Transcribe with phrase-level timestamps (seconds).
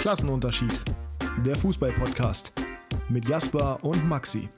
[0.00, 0.80] Klassenunterschied.
[1.44, 2.52] Der Fußball-Podcast
[3.10, 4.48] mit Jasper und Maxi.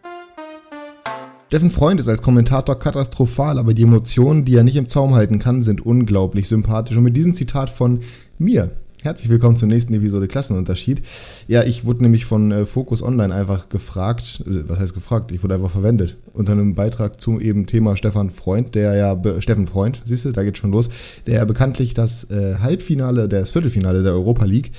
[1.49, 5.41] Steffen Freund ist als Kommentator katastrophal, aber die Emotionen, die er nicht im Zaum halten
[5.41, 6.97] kann, sind unglaublich sympathisch.
[6.97, 7.99] Und mit diesem Zitat von
[8.39, 8.71] mir
[9.03, 11.03] Herzlich willkommen zur nächsten Episode Klassenunterschied.
[11.49, 15.33] Ja, ich wurde nämlich von äh, Focus Online einfach gefragt, äh, was heißt gefragt?
[15.33, 19.67] Ich wurde einfach verwendet unter einem Beitrag zum eben Thema Stefan Freund, der ja, Steffen
[19.67, 20.89] Freund, siehst du, da geht schon los,
[21.27, 24.71] der ja bekanntlich das äh, Halbfinale, das Viertelfinale der Europa League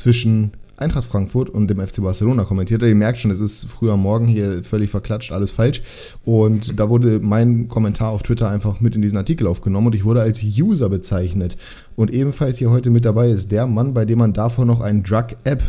[0.00, 2.80] zwischen Eintracht Frankfurt und dem FC Barcelona kommentiert.
[2.82, 5.82] Ihr merkt schon, es ist früher Morgen hier völlig verklatscht, alles falsch.
[6.24, 10.04] Und da wurde mein Kommentar auf Twitter einfach mit in diesen Artikel aufgenommen und ich
[10.04, 11.58] wurde als User bezeichnet.
[11.96, 15.02] Und ebenfalls hier heute mit dabei ist der Mann, bei dem man davor noch ein
[15.02, 15.62] Drug-App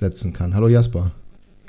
[0.00, 0.54] setzen kann.
[0.54, 1.12] Hallo Jasper.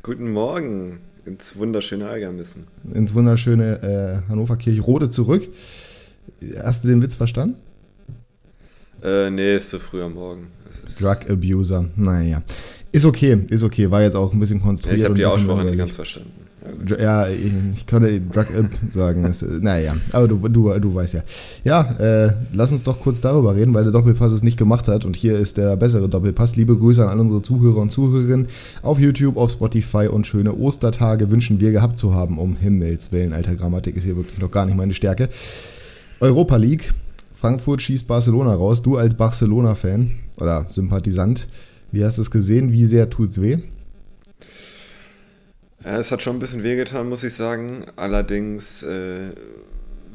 [0.01, 2.63] Guten Morgen ins wunderschöne Eigermissen.
[2.93, 5.49] Ins wunderschöne äh, Hannover Kirchrode zurück.
[6.63, 7.55] Hast du den Witz verstanden?
[9.05, 10.47] Äh, nee, ist zu früh am Morgen.
[10.99, 12.41] Drug Abuser, naja.
[12.91, 13.91] Ist okay, ist okay.
[13.91, 14.99] War jetzt auch ein bisschen konstruiert.
[14.99, 16.31] Ja, ich habe die Aussprache nicht ganz verstanden.
[16.99, 19.23] Ja, ich, ich könnte Drug Up sagen.
[19.23, 21.23] Das, naja, aber du, du, du weißt ja.
[21.63, 25.05] Ja, äh, lass uns doch kurz darüber reden, weil der Doppelpass es nicht gemacht hat.
[25.05, 26.55] Und hier ist der bessere Doppelpass.
[26.55, 28.47] Liebe Grüße an alle unsere Zuhörer und Zuhörerinnen
[28.81, 32.39] auf YouTube, auf Spotify und schöne Ostertage wünschen wir gehabt zu haben.
[32.39, 35.29] Um Himmels Willen, alter Grammatik ist hier wirklich noch gar nicht meine Stärke.
[36.19, 36.93] Europa League.
[37.45, 38.81] Frankfurt schießt Barcelona raus.
[38.81, 41.47] Du als Barcelona-Fan oder Sympathisant
[41.91, 42.73] wie hast du es gesehen?
[42.73, 43.59] Wie sehr tut es weh?
[45.83, 47.85] Es hat schon ein bisschen wehgetan, muss ich sagen.
[47.97, 49.29] Allerdings äh,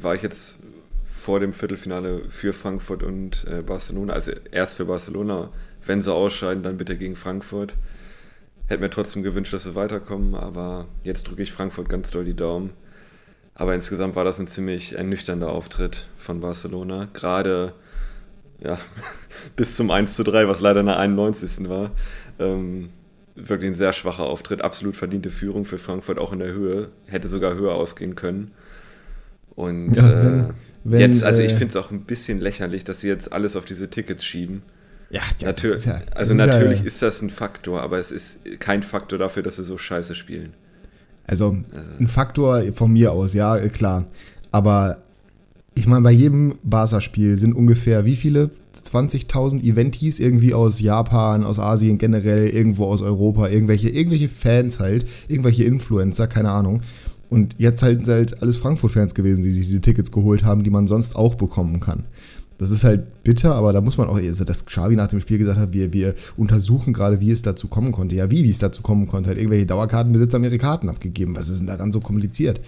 [0.01, 0.59] war ich jetzt
[1.05, 4.13] vor dem Viertelfinale für Frankfurt und äh, Barcelona.
[4.13, 5.51] Also erst für Barcelona.
[5.87, 7.77] Wenn sie ausscheiden, dann bitte gegen Frankfurt.
[8.67, 12.35] Hätte mir trotzdem gewünscht, dass sie weiterkommen, aber jetzt drücke ich Frankfurt ganz doll die
[12.35, 12.71] Daumen.
[13.61, 17.09] Aber insgesamt war das ein ziemlich ernüchternder Auftritt von Barcelona.
[17.13, 17.75] Gerade
[18.59, 18.79] ja,
[19.57, 21.69] bis zum 1 zu 3, was leider in der 91.
[21.69, 21.91] war.
[22.39, 22.89] Ähm,
[23.35, 26.89] wirklich ein sehr schwacher Auftritt, absolut verdiente Führung für Frankfurt, auch in der Höhe.
[27.05, 28.53] Hätte sogar höher ausgehen können.
[29.51, 30.49] Und ja, wenn, äh,
[30.85, 33.57] wenn, jetzt, also ich äh, finde es auch ein bisschen lächerlich, dass sie jetzt alles
[33.57, 34.63] auf diese Tickets schieben.
[35.11, 38.83] Ja, ja, Natür ja also ist natürlich ist das ein Faktor, aber es ist kein
[38.83, 40.55] Faktor dafür, dass sie so scheiße spielen.
[41.31, 42.03] Also äh.
[42.03, 44.07] ein Faktor von mir aus, ja, klar.
[44.51, 44.99] Aber
[45.75, 48.51] ich meine, bei jedem Barca-Spiel sind ungefähr wie viele?
[48.85, 55.07] 20.000 Eventis irgendwie aus Japan, aus Asien generell, irgendwo aus Europa, irgendwelche, irgendwelche Fans halt,
[55.29, 56.83] irgendwelche Influencer, keine Ahnung.
[57.29, 60.71] Und jetzt halt, sind halt alles Frankfurt-Fans gewesen, die sich die Tickets geholt haben, die
[60.71, 62.05] man sonst auch bekommen kann.
[62.61, 65.39] Das ist halt bitter, aber da muss man auch, also dass Xavi nach dem Spiel
[65.39, 68.17] gesagt hat, wir, wir untersuchen gerade, wie es dazu kommen konnte.
[68.17, 69.29] Ja, wie, wie es dazu kommen konnte.
[69.29, 71.35] Halt irgendwelche Dauerkartenbesitzer haben ihre Karten abgegeben.
[71.35, 72.61] Was ist denn daran so kompliziert?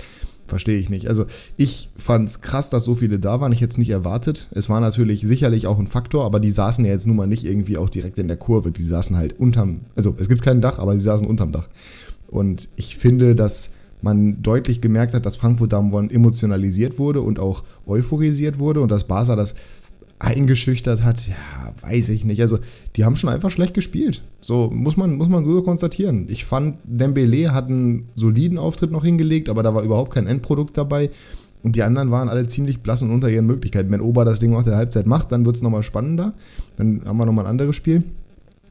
[0.46, 1.08] Verstehe ich nicht.
[1.08, 1.26] Also
[1.58, 3.52] ich fand es krass, dass so viele da waren.
[3.52, 4.48] Ich hätte es nicht erwartet.
[4.52, 7.44] Es war natürlich sicherlich auch ein Faktor, aber die saßen ja jetzt nun mal nicht
[7.44, 8.72] irgendwie auch direkt in der Kurve.
[8.72, 11.68] Die saßen halt unterm, also es gibt kein Dach, aber sie saßen unterm Dach.
[12.28, 13.72] Und ich finde, dass
[14.02, 19.04] man deutlich gemerkt hat, dass Frankfurt da emotionalisiert wurde und auch euphorisiert wurde und dass
[19.04, 19.54] Barca das
[20.22, 22.40] eingeschüchtert hat, ja, weiß ich nicht.
[22.40, 22.58] Also,
[22.96, 24.22] die haben schon einfach schlecht gespielt.
[24.40, 26.26] So muss man, muss man so konstatieren.
[26.28, 30.76] Ich fand, Dembele hat einen soliden Auftritt noch hingelegt, aber da war überhaupt kein Endprodukt
[30.76, 31.10] dabei.
[31.62, 33.90] Und die anderen waren alle ziemlich blass und unter ihren Möglichkeiten.
[33.90, 36.34] Wenn Ober das Ding nach der Halbzeit macht, dann wird es nochmal spannender.
[36.76, 38.02] Dann haben wir nochmal ein anderes Spiel.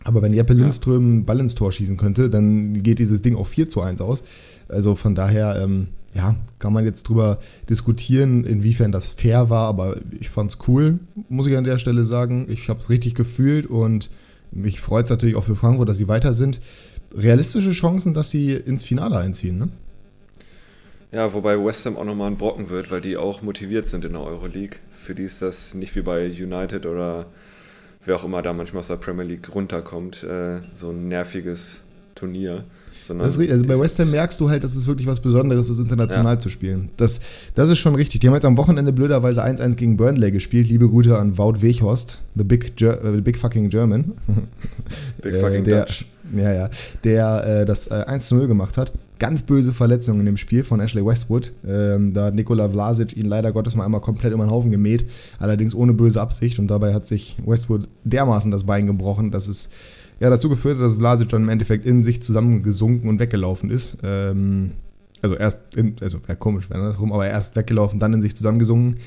[0.03, 3.47] Aber wenn Jeppe Lindström einen Ball ins Tor schießen könnte, dann geht dieses Ding auch
[3.47, 4.23] 4 zu 1 aus.
[4.67, 7.39] Also von daher, ähm, ja, kann man jetzt drüber
[7.69, 10.99] diskutieren, inwiefern das fair war, aber ich fand es cool,
[11.29, 12.47] muss ich an der Stelle sagen.
[12.49, 14.09] Ich habe es richtig gefühlt und
[14.51, 16.59] mich freut es natürlich auch für Frankfurt, dass sie weiter sind.
[17.15, 19.69] Realistische Chancen, dass sie ins Finale einziehen, ne?
[21.11, 24.13] Ja, wobei West Ham auch nochmal ein Brocken wird, weil die auch motiviert sind in
[24.13, 24.77] der Euroleague.
[24.93, 27.25] Für die ist das nicht wie bei United oder
[28.05, 31.81] wer auch immer da manchmal aus der Premier League runterkommt, äh, so ein nerviges
[32.15, 32.63] Turnier.
[33.09, 36.39] Also bei West Ham merkst du halt, dass es wirklich was Besonderes ist, international ja.
[36.39, 36.89] zu spielen.
[36.97, 37.21] Das,
[37.55, 38.19] das ist schon richtig.
[38.21, 40.67] Die haben jetzt am Wochenende blöderweise 1-1 gegen Burnley gespielt.
[40.67, 44.13] Liebe Grüße an Wout Weghorst, the big, Ger äh, big fucking German.
[45.21, 46.05] Big fucking äh, der, Dutch.
[46.35, 46.69] Ja, ja.
[47.03, 48.91] Der äh, das äh, 1-0 gemacht hat.
[49.19, 51.51] Ganz böse Verletzung in dem Spiel von Ashley Westwood.
[51.67, 55.05] Ähm, da hat Nikola Vlasic ihn leider Gottes mal einmal komplett über den Haufen gemäht.
[55.39, 56.57] Allerdings ohne böse Absicht.
[56.57, 59.69] Und dabei hat sich Westwood dermaßen das Bein gebrochen, dass es
[60.21, 63.97] ja, dazu geführt hat, dass Vlasic dann im Endeffekt in sich zusammengesunken und weggelaufen ist.
[64.03, 64.73] Ähm,
[65.19, 68.35] also erst, in, also wäre komisch, wenn das rum, aber erst weggelaufen, dann in sich
[68.35, 68.97] zusammengesunken.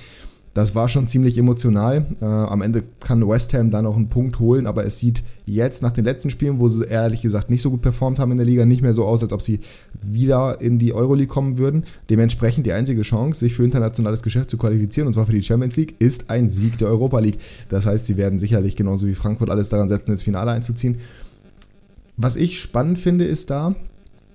[0.55, 2.07] Das war schon ziemlich emotional.
[2.23, 5.83] Äh, am Ende kann West Ham da noch einen Punkt holen, aber es sieht jetzt
[5.83, 8.47] nach den letzten Spielen, wo sie ehrlich gesagt nicht so gut performt haben in der
[8.47, 9.59] Liga, nicht mehr so aus, als ob sie
[10.01, 11.85] wieder in die Euroleague kommen würden.
[12.09, 15.75] Dementsprechend die einzige Chance, sich für internationales Geschäft zu qualifizieren, und zwar für die Champions
[15.75, 17.41] League, ist ein Sieg der Europa League.
[17.69, 20.99] Das heißt, sie werden sicherlich genauso wie Frankfurt alles daran setzen, ins Finale einzuziehen.
[22.17, 23.75] was ich spannend finde, ist da,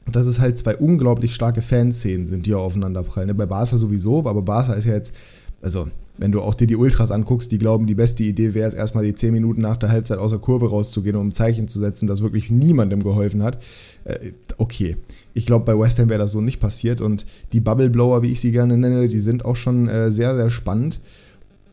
[0.05, 3.27] dass es halt zwei unglaublich starke Fanszenen sind, die aufeinander prallen.
[3.27, 5.13] Ne, bei Barca sowieso, aber Barca ist ja jetzt,
[5.61, 5.87] also
[6.19, 9.05] wenn du auch dir die Ultras anguckst, die glauben, die beste Idee wäre es erstmal
[9.05, 12.07] die 10 Minuten nach der Halbzeit aus der Kurve rauszugehen, um ein Zeichen zu setzen,
[12.07, 13.63] das wirklich niemandem geholfen hat.
[14.03, 14.97] Äh, okay,
[15.33, 18.31] ich glaube, bei West Ham wäre das so nicht passiert und die Bubble Blower, wie
[18.31, 20.99] ich sie gerne nenne, die sind auch schon äh, sehr, sehr spannend.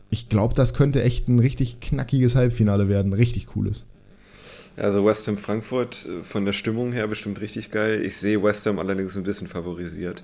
[0.09, 3.83] Ich glaube, das könnte echt ein richtig knackiges Halbfinale werden, richtig cooles.
[4.77, 8.01] Also West Ham Frankfurt äh, von der Stimmung her bestimmt richtig geil.
[8.05, 10.23] Ich sehe West Ham allerdings ein bisschen favorisiert.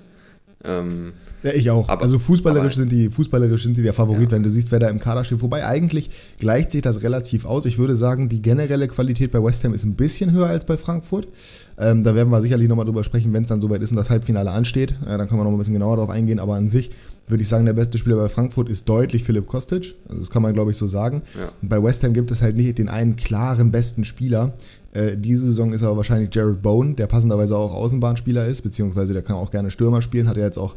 [0.64, 1.12] Ähm,
[1.42, 1.88] ja, ich auch.
[1.88, 4.30] Aber, also fußballerisch, aber, sind die, fußballerisch sind die der Favorit, ja.
[4.32, 5.42] wenn du siehst, wer da im Kader steht.
[5.42, 7.66] Wobei eigentlich gleicht sich das relativ aus.
[7.66, 10.78] Ich würde sagen, die generelle Qualität bei West Ham ist ein bisschen höher als bei
[10.78, 11.28] Frankfurt.
[11.76, 14.08] Ähm, da werden wir sicherlich nochmal drüber sprechen, wenn es dann soweit ist und das
[14.08, 14.92] Halbfinale ansteht.
[15.06, 16.38] Äh, dann können wir noch ein bisschen genauer darauf eingehen.
[16.38, 16.90] Aber an sich
[17.26, 19.96] würde ich sagen, der beste Spieler bei Frankfurt ist deutlich Philipp Kostic.
[20.08, 21.22] Also das kann man, glaube ich, so sagen.
[21.38, 21.50] Ja.
[21.62, 24.54] bei West Ham gibt es halt nicht den einen klaren besten Spieler.
[24.94, 29.22] Äh, diese Saison ist aber wahrscheinlich Jared Bone, der passenderweise auch Außenbahnspieler ist, beziehungsweise der
[29.22, 30.76] kann auch gerne Stürmer spielen, hat er jetzt auch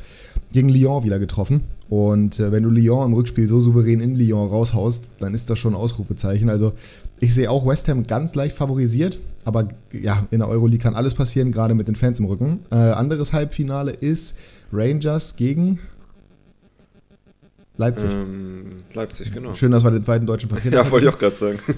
[0.51, 1.61] gegen Lyon wieder getroffen.
[1.87, 5.59] Und äh, wenn du Lyon im Rückspiel so souverän in Lyon raushaust, dann ist das
[5.59, 6.49] schon ein Ausrufezeichen.
[6.49, 6.73] Also
[7.19, 11.13] ich sehe auch West Ham ganz leicht favorisiert, aber ja, in der Euroleague kann alles
[11.13, 12.59] passieren, gerade mit den Fans im Rücken.
[12.71, 14.37] Äh, anderes Halbfinale ist
[14.73, 15.79] Rangers gegen
[17.77, 18.09] Leipzig.
[18.12, 19.53] Ähm, Leipzig, genau.
[19.53, 21.59] Schön, dass wir den zweiten deutschen Vertreter Ja, wollte ich auch gerade sagen.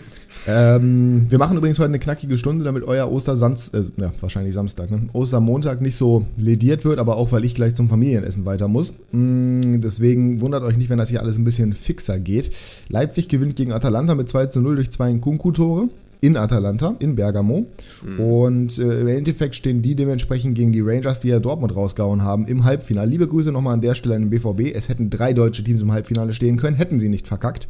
[0.48, 4.90] Ähm, wir machen übrigens heute eine knackige Stunde, damit euer Ostersamstag, äh, ja, wahrscheinlich Samstag,
[4.90, 5.10] ne?
[5.12, 8.94] Ostermontag nicht so lediert wird, aber auch, weil ich gleich zum Familienessen weiter muss.
[9.12, 12.52] Mm, deswegen wundert euch nicht, wenn das hier alles ein bisschen fixer geht.
[12.88, 15.90] Leipzig gewinnt gegen Atalanta mit 2 zu 0 durch zwei Kunku-Tore
[16.22, 17.66] in Atalanta, in Bergamo.
[18.04, 18.20] Mhm.
[18.20, 22.46] Und äh, im Endeffekt stehen die dementsprechend gegen die Rangers, die ja Dortmund rausgehauen haben,
[22.46, 23.10] im Halbfinale.
[23.10, 24.76] Liebe Grüße nochmal an der Stelle an den BVB.
[24.76, 27.68] Es hätten drei deutsche Teams im Halbfinale stehen können, hätten sie nicht verkackt.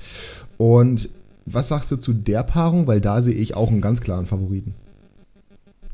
[0.57, 1.09] Und
[1.45, 2.87] was sagst du zu der Paarung?
[2.87, 4.73] Weil da sehe ich auch einen ganz klaren Favoriten.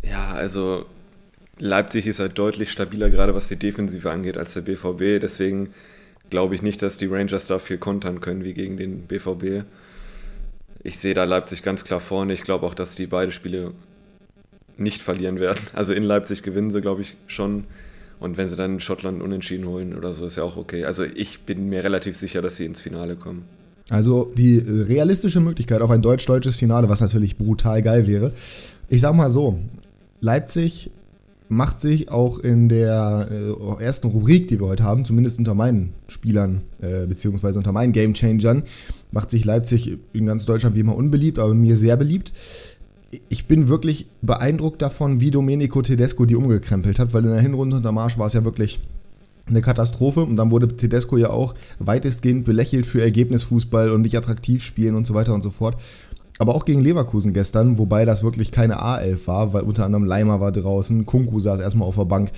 [0.04, 0.86] Ja, also
[1.58, 5.22] Leipzig ist halt deutlich stabiler, gerade was die Defensive angeht, als der BVB.
[5.22, 5.70] Deswegen
[6.30, 9.66] glaube ich nicht, dass die Rangers da viel kontern können wie gegen den BVB
[10.86, 12.34] ich sehe da Leipzig ganz klar vorne.
[12.34, 13.72] Ich glaube auch, dass die beide Spiele
[14.78, 15.60] nicht verlieren werden.
[15.74, 17.64] Also in Leipzig gewinnen sie, glaube ich, schon.
[18.20, 20.86] Und wenn sie dann Schottland unentschieden holen oder so, ist ja auch okay.
[20.86, 23.46] Also ich bin mir relativ sicher, dass sie ins Finale kommen.
[23.90, 28.32] Also die realistische Möglichkeit auf ein deutsch-deutsches Finale, was natürlich brutal geil wäre.
[28.88, 29.60] Ich sag mal so,
[30.22, 30.92] Leipzig
[31.48, 35.94] macht sich auch in der äh, ersten Rubrik, die wir heute haben, zumindest unter meinen
[36.08, 38.64] Spielern, äh, beziehungsweise unter meinen Gamechangern,
[39.12, 42.34] macht sich Leipzig in ganz Deutschland wie immer unbeliebt, aber mir sehr beliebt.
[43.30, 47.78] Ich bin wirklich beeindruckt davon, wie Domenico Tedesco die umgekrempelt hat, weil in der Hinrunde
[47.78, 48.80] unter Marsch war es ja wirklich
[49.48, 54.64] eine Katastrophe und dann wurde Tedesco ja auch weitestgehend belächelt für Ergebnisfußball und nicht attraktiv
[54.64, 55.78] spielen und so weiter und so fort
[56.38, 60.40] aber auch gegen Leverkusen gestern, wobei das wirklich keine A11 war, weil unter anderem Leimer
[60.40, 62.32] war draußen, Kunku saß erstmal auf der Bank.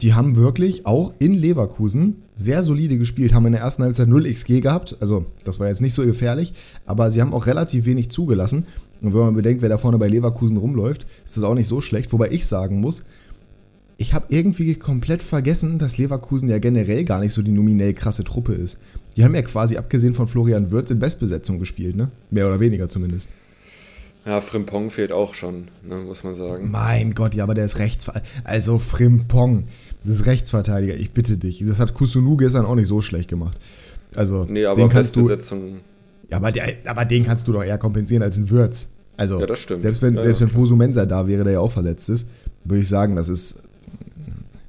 [0.00, 4.32] Die haben wirklich auch in Leverkusen sehr solide gespielt, haben in der ersten Halbzeit 0
[4.32, 6.54] XG gehabt, also das war jetzt nicht so gefährlich,
[6.86, 8.64] aber sie haben auch relativ wenig zugelassen.
[9.02, 11.80] Und wenn man bedenkt, wer da vorne bei Leverkusen rumläuft, ist das auch nicht so
[11.80, 12.12] schlecht.
[12.12, 13.04] Wobei ich sagen muss,
[13.96, 18.24] ich habe irgendwie komplett vergessen, dass Leverkusen ja generell gar nicht so die nominell krasse
[18.24, 18.78] Truppe ist.
[19.16, 22.10] Die haben ja quasi abgesehen von Florian Wirtz in Bestbesetzung gespielt, ne?
[22.30, 23.28] Mehr oder weniger zumindest.
[24.26, 26.70] Ja, Frimpong fehlt auch schon, ne, muss man sagen.
[26.70, 28.30] Mein Gott, ja, aber der ist Rechtsverteidiger.
[28.44, 29.64] Also Frimpong,
[30.04, 31.62] das ist Rechtsverteidiger, ich bitte dich.
[31.66, 33.58] Das hat Kusunu gestern auch nicht so schlecht gemacht.
[34.14, 35.28] Also, nee, aber den kannst du.
[35.28, 38.88] Ja, aber, der, aber den kannst du doch eher kompensieren als ein Wirtz.
[39.16, 39.82] Also, ja, das stimmt.
[39.82, 42.28] Selbst wenn, ja, selbst wenn Fosu Mensa da wäre, der ja auch verletzt ist,
[42.64, 43.64] würde ich sagen, das ist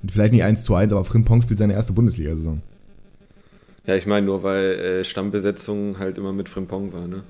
[0.10, 2.62] vielleicht nicht 1 zu 1, aber Frimpong spielt seine erste Bundesliga-Saison.
[3.92, 7.24] Ja, ich meine nur, weil äh, Stammbesetzung halt immer mit Frimpong war, ne?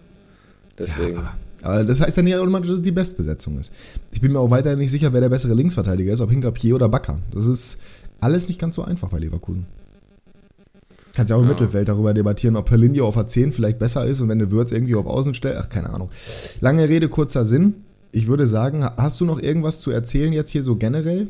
[0.78, 1.16] Deswegen.
[1.16, 3.74] Ja, aber, aber, das heißt ja nicht automatisch, dass es die Bestbesetzung ist.
[4.12, 6.88] Ich bin mir auch weiterhin nicht sicher, wer der bessere Linksverteidiger ist, ob Hinkapier oder
[6.88, 7.18] Bakker.
[7.32, 7.82] Das ist
[8.20, 9.66] alles nicht ganz so einfach bei Leverkusen.
[11.16, 11.54] Kannst ja auch im ja.
[11.54, 14.94] Mittelfeld darüber debattieren, ob Perlinio auf A10 vielleicht besser ist und wenn du Würz irgendwie
[14.94, 15.64] auf Außen stellst.
[15.66, 16.12] Ach, keine Ahnung.
[16.60, 17.74] Lange Rede, kurzer Sinn.
[18.12, 21.28] Ich würde sagen, hast du noch irgendwas zu erzählen jetzt hier so generell?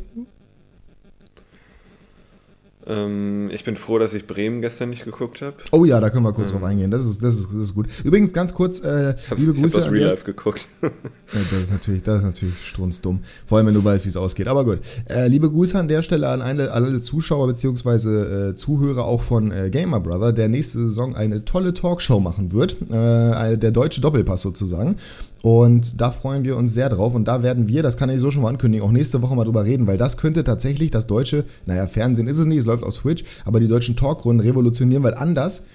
[2.88, 5.56] Ähm, ich bin froh, dass ich Bremen gestern nicht geguckt habe.
[5.72, 6.58] Oh ja, da können wir kurz ähm.
[6.58, 6.92] drauf eingehen.
[6.92, 7.88] Das ist, das, ist, das ist gut.
[8.04, 9.80] Übrigens, ganz kurz, äh, liebe Grüße.
[9.80, 10.68] Ich habe Real Life geguckt.
[10.82, 10.90] ja,
[11.32, 13.20] das ist natürlich, das ist natürlich strunzdumm.
[13.46, 14.48] Vor allem, wenn du weißt, wie es ausgeht.
[14.48, 14.80] Aber gut.
[15.10, 18.50] Äh, liebe Grüße an der Stelle an alle, alle Zuschauer bzw.
[18.50, 22.78] Äh, Zuhörer auch von äh, Gamer Brother, der nächste Saison eine tolle Talkshow machen wird.
[22.92, 24.96] Äh, der deutsche Doppelpass sozusagen.
[25.42, 27.16] Und da freuen wir uns sehr drauf.
[27.16, 29.44] Und da werden wir, das kann ich so schon mal ankündigen, auch nächste Woche mal
[29.44, 32.84] drüber reden, weil das könnte tatsächlich das deutsche, naja, Fernsehen ist es nicht, es läuft
[32.84, 35.66] auf Twitch, aber die deutschen Talkrunden revolutionieren, weil anders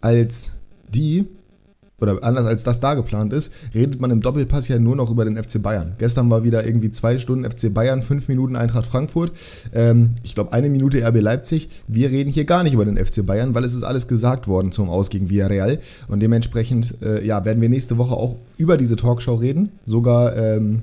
[0.00, 0.52] als
[0.88, 1.26] die
[2.04, 5.24] oder anders als das da geplant ist, redet man im Doppelpass ja nur noch über
[5.24, 5.94] den FC Bayern.
[5.98, 9.32] Gestern war wieder irgendwie zwei Stunden FC Bayern, fünf Minuten Eintracht Frankfurt,
[9.74, 11.68] ähm, ich glaube eine Minute RB Leipzig.
[11.88, 14.70] Wir reden hier gar nicht über den FC Bayern, weil es ist alles gesagt worden
[14.70, 18.96] zum Aus gegen Villarreal und dementsprechend äh, ja, werden wir nächste Woche auch über diese
[18.96, 20.82] Talkshow reden, sogar ähm,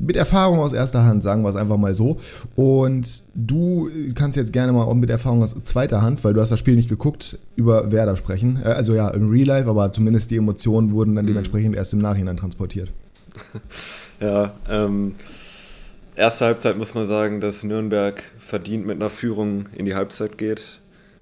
[0.00, 2.18] mit Erfahrung aus erster Hand, sagen wir es einfach mal so.
[2.56, 6.50] Und du kannst jetzt gerne mal auch mit Erfahrung aus zweiter Hand, weil du hast
[6.50, 8.60] das Spiel nicht geguckt, über Werder sprechen.
[8.64, 11.28] Äh, also ja, im Real Life, aber zumindest die Emotionen wurden dann mhm.
[11.30, 12.90] dementsprechend erst im Nachhinein transportiert.
[14.22, 15.14] Ja, ähm,
[16.14, 20.80] erste Halbzeit muss man sagen, dass Nürnberg verdient mit einer Führung in die Halbzeit geht.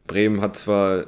[0.08, 1.04] Bremen hat zwar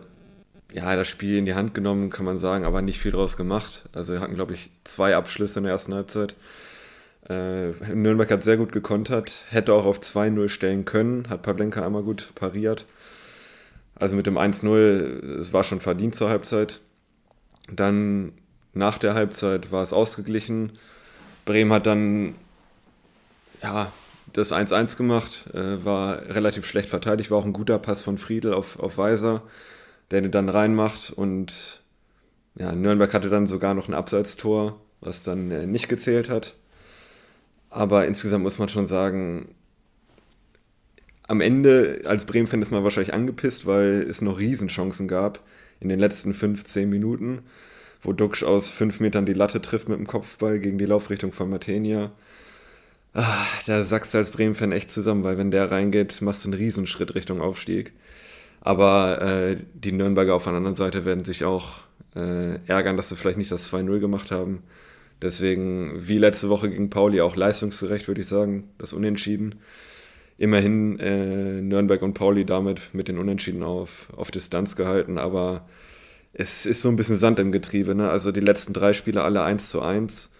[0.72, 3.82] ja, das Spiel in die Hand genommen, kann man sagen, aber nicht viel draus gemacht.
[3.92, 6.34] Also wir hatten, glaube ich, zwei Abschlüsse in der ersten Halbzeit.
[7.30, 12.02] Äh, Nürnberg hat sehr gut gekontert, hätte auch auf 2-0 stellen können, hat Pavlenka einmal
[12.02, 12.86] gut pariert.
[13.94, 16.80] Also mit dem 1-0, es war schon verdient zur Halbzeit.
[17.70, 18.32] Dann
[18.72, 20.72] nach der Halbzeit war es ausgeglichen.
[21.44, 22.34] Bremen hat dann
[23.62, 23.92] ja,
[24.32, 28.54] das 1-1 gemacht, äh, war relativ schlecht verteidigt, war auch ein guter Pass von Friedel
[28.54, 29.42] auf, auf Weiser,
[30.10, 31.82] der den dann reinmacht und
[32.56, 36.54] ja, Nürnberg hatte dann sogar noch ein Abseitstor, was dann äh, nicht gezählt hat.
[37.70, 39.54] Aber insgesamt muss man schon sagen,
[41.28, 45.40] am Ende als Bremen-Fan ist man wahrscheinlich angepisst, weil es noch Riesenchancen gab
[45.78, 47.42] in den letzten 15 Minuten,
[48.02, 51.48] wo Duxch aus 5 Metern die Latte trifft mit dem Kopfball gegen die Laufrichtung von
[51.48, 52.10] Matenia.
[53.14, 56.58] Ah, da sagst du als Bremen-Fan echt zusammen, weil wenn der reingeht, machst du einen
[56.58, 57.92] Riesenschritt Richtung Aufstieg.
[58.60, 61.78] Aber äh, die Nürnberger auf der anderen Seite werden sich auch
[62.14, 64.62] äh, ärgern, dass sie vielleicht nicht das 2-0 gemacht haben.
[65.22, 69.56] Deswegen, wie letzte Woche gegen Pauli, auch leistungsgerecht, würde ich sagen, das Unentschieden.
[70.38, 75.68] Immerhin äh, Nürnberg und Pauli damit mit den Unentschieden auf, auf Distanz gehalten, aber
[76.32, 77.94] es ist so ein bisschen Sand im Getriebe.
[77.94, 78.08] Ne?
[78.08, 80.30] Also die letzten drei Spiele alle 1 zu 1.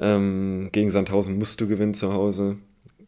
[0.00, 2.58] Ähm, gegen Sandhausen musst du gewinnen zu Hause.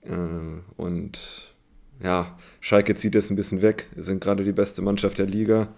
[0.03, 1.55] Äh, und
[2.03, 5.69] ja, Schalke zieht jetzt ein bisschen weg, sind gerade die beste Mannschaft der Liga,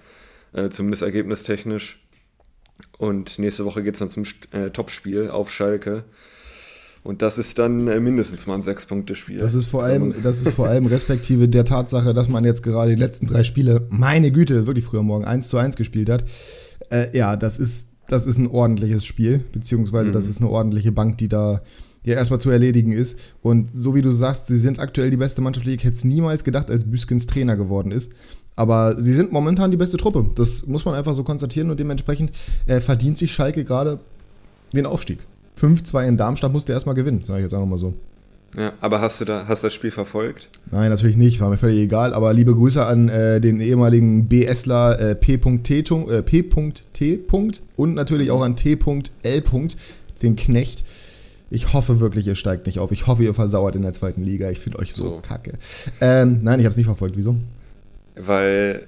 [0.53, 1.99] äh, zumindest ergebnistechnisch.
[2.99, 6.05] Und nächste Woche geht es dann zum äh, Topspiel auf Schalke.
[7.05, 9.39] Und das ist dann äh, mindestens mal ein Sechs-Punkte-Spiel.
[9.39, 12.95] Das ist vor allem, das ist vor allem respektive der Tatsache, dass man jetzt gerade
[12.95, 16.25] die letzten drei Spiele, meine Güte, wirklich früher morgen 1 zu 1 gespielt hat.
[16.91, 20.15] Äh, ja, das ist, das ist ein ordentliches Spiel, beziehungsweise mhm.
[20.15, 21.63] das ist eine ordentliche Bank, die da
[22.05, 23.19] ja erstmal zu erledigen ist.
[23.43, 26.45] Und so wie du sagst, sie sind aktuell die beste Mannschaft, ich hätte es niemals
[26.45, 28.13] gedacht, als Büskens Trainer geworden ist.
[28.57, 30.27] Aber sie sind momentan die beste Truppe.
[30.35, 32.33] Das muss man einfach so konstatieren und dementsprechend
[32.67, 33.99] äh, verdient sich Schalke gerade
[34.73, 35.19] den Aufstieg.
[35.61, 37.95] 5-2 in Darmstadt musste erstmal gewinnen, sage ich jetzt einfach mal so.
[38.57, 40.49] Ja, aber hast du da hast das Spiel verfolgt?
[40.71, 42.13] Nein, natürlich nicht, war mir völlig egal.
[42.13, 45.79] Aber liebe Grüße an äh, den ehemaligen BSler äh, P.T.
[45.79, 47.21] Äh, P.T.
[47.77, 49.43] und natürlich auch an T.L.
[50.23, 50.85] den Knecht.
[51.49, 52.93] Ich hoffe wirklich, ihr steigt nicht auf.
[52.93, 54.51] Ich hoffe, ihr versauert in der zweiten Liga.
[54.51, 55.21] Ich finde euch so, so.
[55.23, 55.53] kacke.
[56.01, 57.17] Ähm, nein, ich habe es nicht verfolgt.
[57.17, 57.37] Wieso?
[58.17, 58.87] Weil,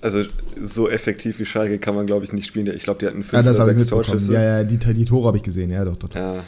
[0.00, 0.24] also
[0.62, 2.66] so effektiv wie Schalke kann man, glaube ich, nicht spielen.
[2.74, 4.32] Ich glaube, die hatten fünf ja, das oder sechs Torschüsse.
[4.32, 5.70] Ja, ja, die, die Tore habe ich gesehen.
[5.70, 6.08] Ja, doch, doch.
[6.08, 6.16] doch.
[6.16, 6.44] Ja.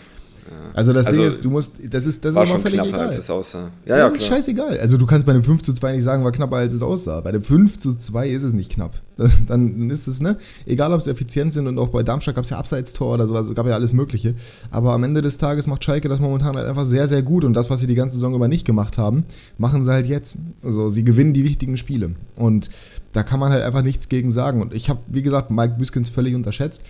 [0.74, 3.08] Also das also, Ding ist, du musst, das ist, das ist aber völlig egal.
[3.08, 3.70] als es aussah.
[3.86, 4.78] Ja, das ja, ist scheißegal.
[4.78, 7.20] Also du kannst bei einem 5 zu 2 nicht sagen, war knapper als es aussah.
[7.20, 9.00] Bei dem 5 zu 2 ist es nicht knapp.
[9.48, 10.36] Dann ist es, ne?
[10.66, 13.46] Egal ob sie effizient sind und auch bei Darmstadt gab es ja Abseitstor oder sowas,
[13.48, 14.34] es gab ja alles Mögliche.
[14.70, 17.54] Aber am Ende des Tages macht Schalke das momentan halt einfach sehr, sehr gut und
[17.54, 19.24] das, was sie die ganze Saison über nicht gemacht haben,
[19.56, 20.38] machen sie halt jetzt.
[20.62, 22.10] Also sie gewinnen die wichtigen Spiele.
[22.36, 22.70] Und
[23.16, 24.60] da kann man halt einfach nichts gegen sagen.
[24.60, 26.82] Und ich habe, wie gesagt, Mike Büskens völlig unterschätzt.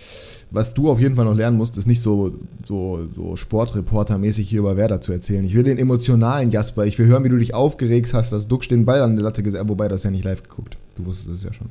[0.49, 4.59] Was du auf jeden Fall noch lernen musst, ist nicht so, so, so Sportreporter-mäßig hier
[4.59, 5.43] über Werder zu erzählen.
[5.43, 6.85] Ich will den emotionalen Jasper.
[6.85, 9.43] Ich will hören, wie du dich aufgeregt hast, dass Duxch den Ball an der Latte
[9.43, 10.77] gesagt Wobei, das ja nicht live geguckt.
[10.95, 11.67] Du wusstest es ja schon.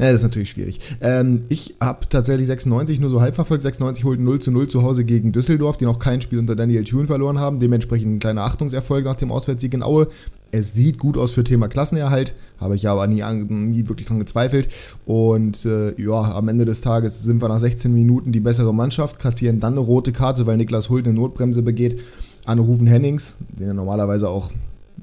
[0.00, 0.80] Ja, das ist natürlich schwierig.
[1.02, 3.62] Ähm, ich habe tatsächlich 96 nur so halb verfolgt.
[3.62, 6.84] 96 holt 0 zu 0 zu Hause gegen Düsseldorf, die noch kein Spiel unter Daniel
[6.84, 7.60] Thune verloren haben.
[7.60, 10.08] Dementsprechend ein kleiner Achtungserfolg nach dem Auswärtssieg in Aue.
[10.52, 14.68] Es sieht gut aus für Thema Klassenerhalt, habe ich aber nie, nie wirklich dran gezweifelt.
[15.06, 19.18] Und äh, ja, am Ende des Tages sind wir nach 16 Minuten die bessere Mannschaft,
[19.18, 22.00] kassieren dann eine rote Karte, weil Niklas Hult eine Notbremse begeht
[22.44, 24.50] an Rufen Hennings, den er normalerweise auch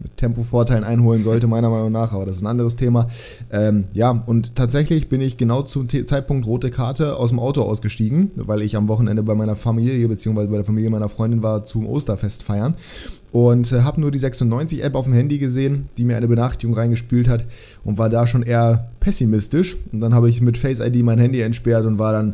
[0.02, 3.08] mit Tempovorteilen einholen sollte, meiner Meinung nach, aber das ist ein anderes Thema.
[3.52, 8.32] Ähm, ja, und tatsächlich bin ich genau zum Zeitpunkt rote Karte aus dem Auto ausgestiegen,
[8.36, 10.48] weil ich am Wochenende bei meiner Familie bzw.
[10.48, 12.76] bei der Familie meiner Freundin war zum Osterfest feiern
[13.38, 17.28] und äh, habe nur die 96-App auf dem Handy gesehen, die mir eine Benachrichtigung reingespült
[17.28, 17.46] hat
[17.84, 19.78] und war da schon eher pessimistisch.
[19.92, 22.34] Und dann habe ich mit Face ID mein Handy entsperrt und war dann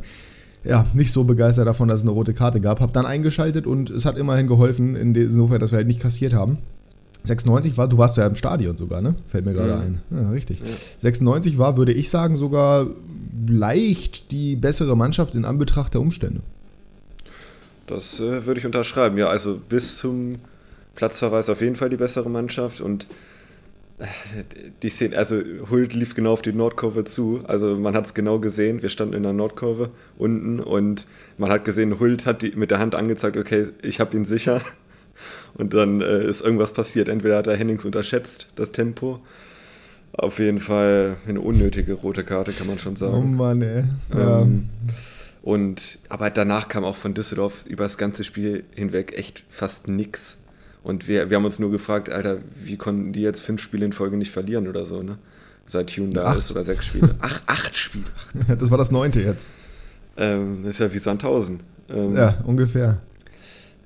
[0.63, 2.79] ja, nicht so begeistert davon, dass es eine rote Karte gab.
[2.79, 6.57] Habe dann eingeschaltet und es hat immerhin geholfen, insofern, dass wir halt nicht kassiert haben.
[7.25, 9.15] 96 war, du warst ja im Stadion sogar, ne?
[9.27, 9.81] Fällt mir gerade Mhm.
[9.81, 10.01] ein.
[10.23, 10.59] Ja, richtig.
[10.61, 10.65] Ja.
[10.99, 12.87] 96 war, würde ich sagen, sogar
[13.45, 16.39] leicht die bessere Mannschaft in Anbetracht der Umstände.
[17.87, 19.17] Das äh, würde ich unterschreiben.
[19.17, 20.35] Ja, also bis zum
[20.95, 23.07] Platzverweis auf jeden Fall die bessere Mannschaft und
[23.99, 24.05] äh,
[24.81, 27.41] die Szene, also Hult lief genau auf die Nordkurve zu.
[27.47, 28.81] Also man hat es genau gesehen.
[28.81, 31.07] Wir standen in der Nordkurve unten und
[31.37, 34.61] man hat gesehen, Hult hat die, mit der Hand angezeigt, okay, ich habe ihn sicher.
[35.55, 37.07] Und dann äh, ist irgendwas passiert.
[37.07, 39.19] Entweder hat er Hennings unterschätzt, das Tempo.
[40.11, 43.13] Auf jeden Fall eine unnötige rote Karte, kann man schon sagen.
[43.13, 43.83] Oh Mann, ey.
[44.11, 44.41] Ja.
[44.41, 44.69] Ähm,
[45.43, 50.37] und aber danach kam auch von Düsseldorf über das ganze Spiel hinweg echt fast nix.
[50.83, 53.93] Und wir, wir haben uns nur gefragt, Alter, wie konnten die jetzt fünf Spiele in
[53.93, 55.17] Folge nicht verlieren oder so, ne?
[55.65, 56.39] Seit Tune da Acht.
[56.39, 57.15] ist oder sechs Spiele.
[57.21, 58.03] Ach, acht Spiele.
[58.59, 59.47] das war das neunte jetzt.
[60.17, 61.61] Ähm, das ist ja wie Sandhausen.
[61.89, 62.99] Ähm, Ja, ungefähr.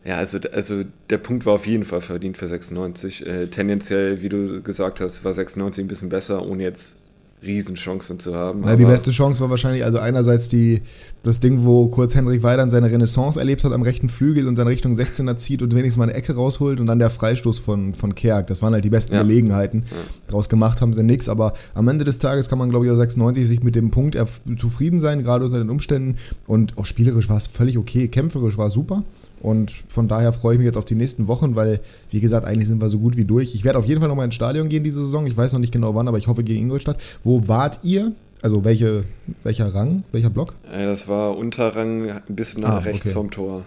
[0.03, 3.27] Ja, also, also der Punkt war auf jeden Fall verdient für 96.
[3.27, 6.97] Äh, tendenziell, wie du gesagt hast, war 96 ein bisschen besser, ohne jetzt
[7.43, 8.63] Riesenchancen zu haben.
[8.63, 10.81] Ja, die beste Chance war wahrscheinlich, also einerseits die,
[11.21, 14.65] das Ding, wo kurz Henrik Weidern seine Renaissance erlebt hat am rechten Flügel und dann
[14.65, 18.15] Richtung 16er zieht und wenigstens mal eine Ecke rausholt und dann der Freistoß von, von
[18.15, 18.47] Kerk.
[18.47, 19.21] Das waren halt die besten Ja.
[19.21, 19.83] Gelegenheiten.
[20.27, 22.97] Draus gemacht haben sie nichts, aber am Ende des Tages kann man, glaube ich, aus
[22.97, 24.17] 96 sich mit dem Punkt
[24.57, 26.15] zufrieden sein, gerade unter den Umständen.
[26.47, 29.03] Und auch spielerisch war es völlig okay, kämpferisch war es super.
[29.41, 31.79] Und von daher freue ich mich jetzt auf die nächsten Wochen, weil,
[32.09, 33.53] wie gesagt, eigentlich sind wir so gut wie durch.
[33.53, 35.27] Ich werde auf jeden Fall nochmal ins Stadion gehen diese Saison.
[35.27, 36.99] Ich weiß noch nicht genau wann, aber ich hoffe gegen Ingolstadt.
[37.23, 38.13] Wo wart ihr?
[38.41, 39.03] Also welche,
[39.43, 40.53] welcher Rang, welcher Block?
[40.71, 43.13] Äh, das war Unterrang ein bisschen nach Ah, rechts okay.
[43.13, 43.65] vom Tor.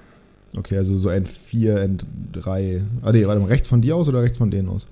[0.57, 1.99] Okay, also so ein 4, ein
[2.33, 2.83] 3.
[3.03, 4.87] Ah nee, warte mal, rechts von dir aus oder rechts von denen aus?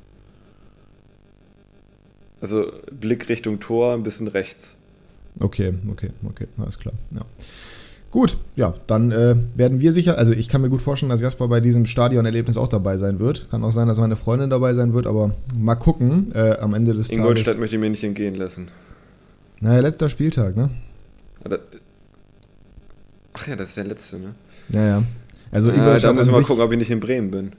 [2.40, 4.76] Also Blick Richtung Tor, ein bisschen rechts.
[5.40, 6.94] Okay, okay, okay, alles klar.
[7.12, 7.22] Ja.
[8.10, 11.46] Gut, ja, dann äh, werden wir sicher, also ich kann mir gut vorstellen, dass Jasper
[11.48, 13.50] bei diesem Stadionerlebnis auch dabei sein wird.
[13.50, 16.94] Kann auch sein, dass meine Freundin dabei sein wird, aber mal gucken äh, am Ende
[16.94, 17.60] des Ingolstadt Tages.
[17.60, 18.68] möchte ich mir nicht entgehen lassen.
[19.60, 20.70] Naja, letzter Spieltag, ne?
[23.34, 24.34] Ach ja, das ist der letzte, ne?
[24.70, 25.02] Ja, ja.
[25.50, 27.52] Also Ah, da Ingolstadt müssen an wir mal gucken, ob ich nicht in Bremen bin.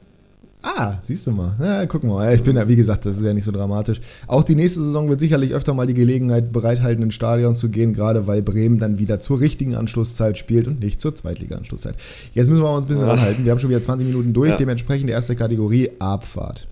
[0.62, 1.54] Ah, siehst du mal.
[1.62, 2.36] Ja, gucken wir mal.
[2.36, 4.02] Ich bin ja, wie gesagt, das ist ja nicht so dramatisch.
[4.28, 7.94] Auch die nächste Saison wird sicherlich öfter mal die Gelegenheit bereithalten, ins Stadion zu gehen,
[7.94, 11.96] gerade weil Bremen dann wieder zur richtigen Anschlusszeit spielt und nicht zur Zweitliga-Anschlusszeit.
[12.34, 13.12] Jetzt müssen wir uns ein bisschen Ah.
[13.12, 13.46] ranhalten.
[13.46, 14.58] Wir haben schon wieder 20 Minuten durch, Ja.
[14.58, 16.68] dementsprechend die erste Kategorie Abfahrt.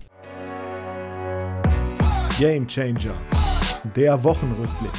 [2.38, 3.14] Game Changer.
[3.96, 4.90] Der Wochenrückblick.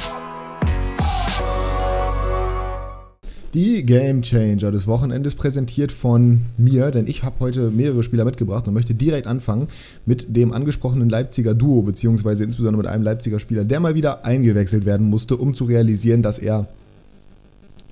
[3.52, 8.68] Die Game Changer des Wochenendes präsentiert von mir, denn ich habe heute mehrere Spieler mitgebracht
[8.68, 9.66] und möchte direkt anfangen
[10.06, 14.84] mit dem angesprochenen Leipziger Duo, beziehungsweise insbesondere mit einem Leipziger Spieler, der mal wieder eingewechselt
[14.84, 16.68] werden musste, um zu realisieren, dass er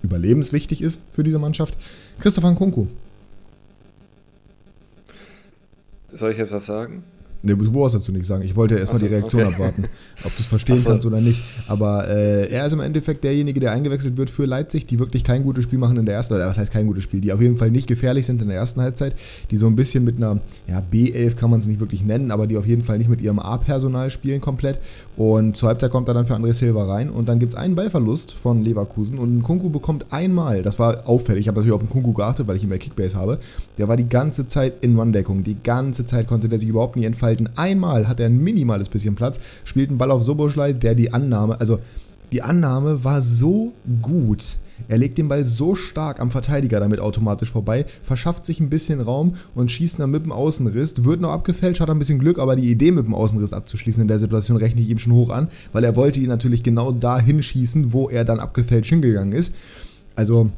[0.03, 1.77] überlebenswichtig ist für diese Mannschaft.
[2.21, 2.87] Christopher Nkunku.
[6.13, 7.03] Soll ich jetzt was sagen?
[7.41, 8.43] Ne, du brauchst dazu nichts sagen.
[8.43, 9.53] Ich wollte erstmal Ach so, die Reaktion okay.
[9.55, 9.85] abwarten,
[10.25, 10.89] ob du es verstehen so.
[10.89, 11.41] kannst oder nicht.
[11.69, 15.45] Aber äh, er ist im Endeffekt derjenige, der eingewechselt wird für Leipzig, die wirklich kein
[15.45, 17.57] gutes Spiel machen in der ersten, oder was heißt kein gutes Spiel, die auf jeden
[17.57, 19.15] Fall nicht gefährlich sind in der ersten Halbzeit,
[19.53, 22.49] die so ein bisschen mit einer, ja, B11 kann man es nicht wirklich nennen, aber
[22.49, 24.79] die auf jeden Fall nicht mit ihrem A-Personal spielen komplett.
[25.17, 27.77] Und zur Halbzeit kommt er dann für André Silva rein und dann gibt es einen
[27.77, 31.91] Ballverlust von Leverkusen und Kunku bekommt einmal, das war auffällig, ich habe natürlich auf den
[31.91, 33.39] Kunku geachtet, weil ich ihn bei Kickbase habe,
[33.79, 37.05] der war die ganze Zeit in One-Deckung, die ganze Zeit konnte der sich überhaupt nie
[37.05, 37.28] entfalten.
[37.57, 41.61] Einmal hat er ein minimales bisschen Platz, spielt einen Ball auf Soboschlei, der die Annahme,
[41.61, 41.79] also
[42.33, 44.59] die Annahme war so gut.
[44.87, 49.01] Er legt den Ball so stark am Verteidiger damit automatisch vorbei, verschafft sich ein bisschen
[49.01, 51.05] Raum und schießt dann mit dem Außenriss.
[51.05, 54.09] Wird noch abgefälscht, hat ein bisschen Glück, aber die Idee mit dem Außenriss abzuschließen in
[54.09, 57.19] der Situation rechne ich ihm schon hoch an, weil er wollte ihn natürlich genau da
[57.19, 59.57] hinschießen, wo er dann abgefälscht hingegangen ist.
[60.15, 60.51] Also,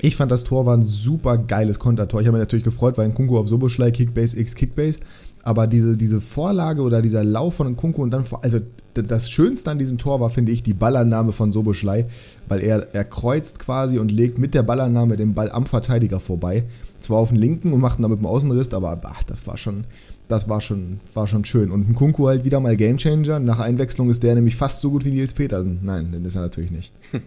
[0.00, 2.20] ich fand das Tor war ein super geiles Kontertor.
[2.20, 5.00] Ich habe mich natürlich gefreut, weil ein Kunku auf Soboschlei, Kickbase x Kickbase.
[5.42, 8.58] Aber diese, diese Vorlage oder dieser Lauf von Kunku und dann, also
[8.94, 12.06] das Schönste an diesem Tor war, finde ich, die Ballannahme von Soboschlei,
[12.48, 16.64] weil er, er kreuzt quasi und legt mit der Ballannahme den Ball am Verteidiger vorbei.
[17.00, 19.56] Zwar auf den linken und macht ihn dann mit dem Außenriss, aber ach, das war
[19.56, 19.84] schon,
[20.26, 21.70] das war schon, war schon schön.
[21.70, 23.38] Und ein Kunku halt wieder mal Gamechanger.
[23.38, 25.78] Nach Einwechslung ist der nämlich fast so gut wie Nils Petersen.
[25.82, 26.92] Nein, den ist er natürlich nicht.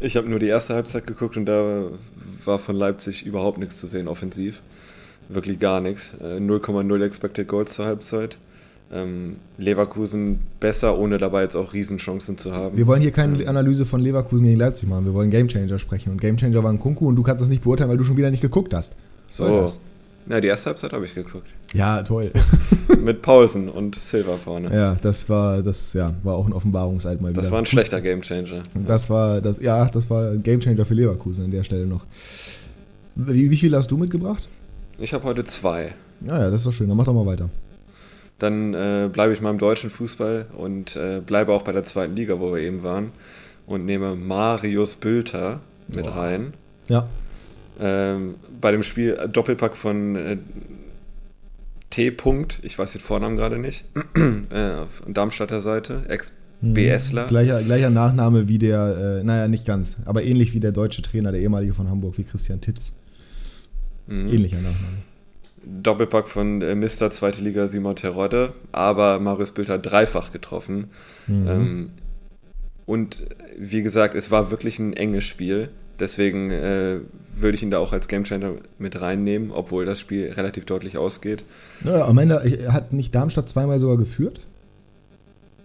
[0.00, 1.84] Ich habe nur die erste Halbzeit geguckt und da
[2.44, 4.60] war von Leipzig überhaupt nichts zu sehen offensiv.
[5.28, 6.14] Wirklich gar nichts.
[6.20, 8.36] Äh, 0,0 Expected Goals zur Halbzeit.
[8.92, 12.76] Ähm, Leverkusen besser, ohne dabei jetzt auch Riesenchancen zu haben.
[12.76, 15.06] Wir wollen hier keine Analyse von Leverkusen gegen Leipzig machen.
[15.06, 16.10] Wir wollen Gamechanger sprechen.
[16.10, 18.30] Und Gamechanger war ein Kunku und du kannst das nicht beurteilen, weil du schon wieder
[18.30, 18.96] nicht geguckt hast.
[19.28, 19.60] Soll so.
[19.62, 19.78] das?
[20.28, 21.48] Ja, die erste Halbzeit habe ich geguckt.
[21.74, 22.30] Ja, toll.
[23.02, 24.74] Mit Pausen und Silva vorne.
[24.74, 27.42] ja, das war, das, ja, war auch ein Offenbarungseid mal wieder.
[27.42, 28.62] das war ein schlechter Gamechanger.
[28.86, 32.06] Das war, das, ja, das war ein Gamechanger für Leverkusen an der Stelle noch.
[33.16, 34.48] Wie, wie viel hast du mitgebracht?
[34.98, 35.94] Ich habe heute zwei.
[36.20, 36.88] Ja, ja, das ist doch schön.
[36.88, 37.50] Dann mach doch mal weiter.
[38.38, 42.14] Dann äh, bleibe ich mal im deutschen Fußball und äh, bleibe auch bei der zweiten
[42.14, 43.12] Liga, wo wir eben waren.
[43.66, 46.16] Und nehme Marius Bülter mit Boah.
[46.16, 46.54] rein.
[46.88, 47.08] Ja.
[47.80, 50.36] Ähm, bei dem Spiel äh, Doppelpack von äh,
[51.90, 52.10] T.
[52.10, 57.24] -Punkt, ich weiß den Vornamen gerade nicht, äh, von Darmstadter Seite, Ex-BSler.
[57.24, 57.28] Mhm.
[57.28, 61.32] Gleicher, gleicher Nachname wie der, äh, naja, nicht ganz, aber ähnlich wie der deutsche Trainer,
[61.32, 62.96] der ehemalige von Hamburg, wie Christian Titz.
[64.06, 64.28] Mhm.
[64.28, 64.98] Ähnlicher Nachname.
[65.64, 67.10] Doppelpack von äh, Mr.
[67.10, 70.90] Zweite Liga Simon Terodde, aber Marius Bild hat dreifach getroffen.
[71.26, 71.48] Mhm.
[71.48, 71.90] Ähm,
[72.86, 73.20] und
[73.58, 75.70] wie gesagt, es war wirklich ein enges Spiel.
[75.98, 76.98] Deswegen äh,
[77.36, 81.44] würde ich ihn da auch als Gamechanger mit reinnehmen, obwohl das Spiel relativ deutlich ausgeht.
[81.84, 84.40] Ja, am Ende hat nicht Darmstadt zweimal sogar geführt?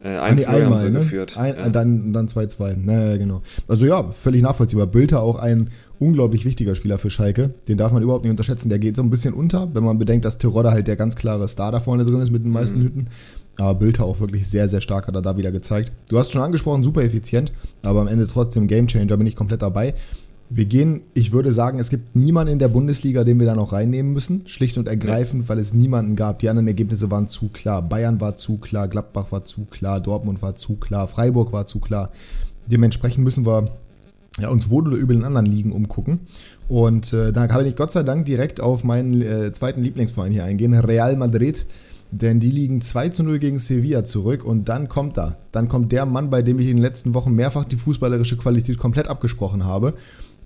[0.01, 0.99] Äh, ah, eins nee, einmal, haben ne?
[0.99, 1.38] geführt.
[1.38, 1.69] Ein, ja.
[1.69, 2.69] Dann 2-2.
[2.69, 3.41] Dann naja, genau.
[3.67, 4.88] Also ja, völlig nachvollziehbar.
[4.88, 7.53] Bülter auch ein unglaublich wichtiger Spieler für Schalke.
[7.67, 8.69] Den darf man überhaupt nicht unterschätzen.
[8.69, 11.47] Der geht so ein bisschen unter, wenn man bedenkt, dass Terodde halt der ganz klare
[11.49, 12.83] Star da vorne drin ist mit den meisten mhm.
[12.83, 13.07] Hütten.
[13.57, 15.91] Aber Bülter auch wirklich sehr, sehr stark hat er da wieder gezeigt.
[16.07, 17.51] Du hast schon angesprochen, super effizient,
[17.83, 19.95] aber am Ende trotzdem Gamechanger, bin ich komplett dabei.
[20.51, 23.71] Wir gehen, ich würde sagen, es gibt niemanden in der Bundesliga, den wir da noch
[23.71, 24.47] reinnehmen müssen.
[24.47, 26.39] Schlicht und ergreifend, weil es niemanden gab.
[26.39, 27.83] Die anderen Ergebnisse waren zu klar.
[27.83, 31.79] Bayern war zu klar, Gladbach war zu klar, Dortmund war zu klar, Freiburg war zu
[31.79, 32.12] klar.
[32.65, 33.69] Dementsprechend müssen wir
[34.39, 36.21] ja, uns wohl oder übel in anderen Ligen umgucken.
[36.67, 40.45] Und äh, da kann ich Gott sei Dank direkt auf meinen äh, zweiten Lieblingsverein hier
[40.45, 41.65] eingehen, Real Madrid.
[42.12, 45.38] Denn die liegen 2 zu 0 gegen Sevilla zurück und dann kommt da.
[45.51, 48.79] Dann kommt der Mann, bei dem ich in den letzten Wochen mehrfach die fußballerische Qualität
[48.79, 49.93] komplett abgesprochen habe.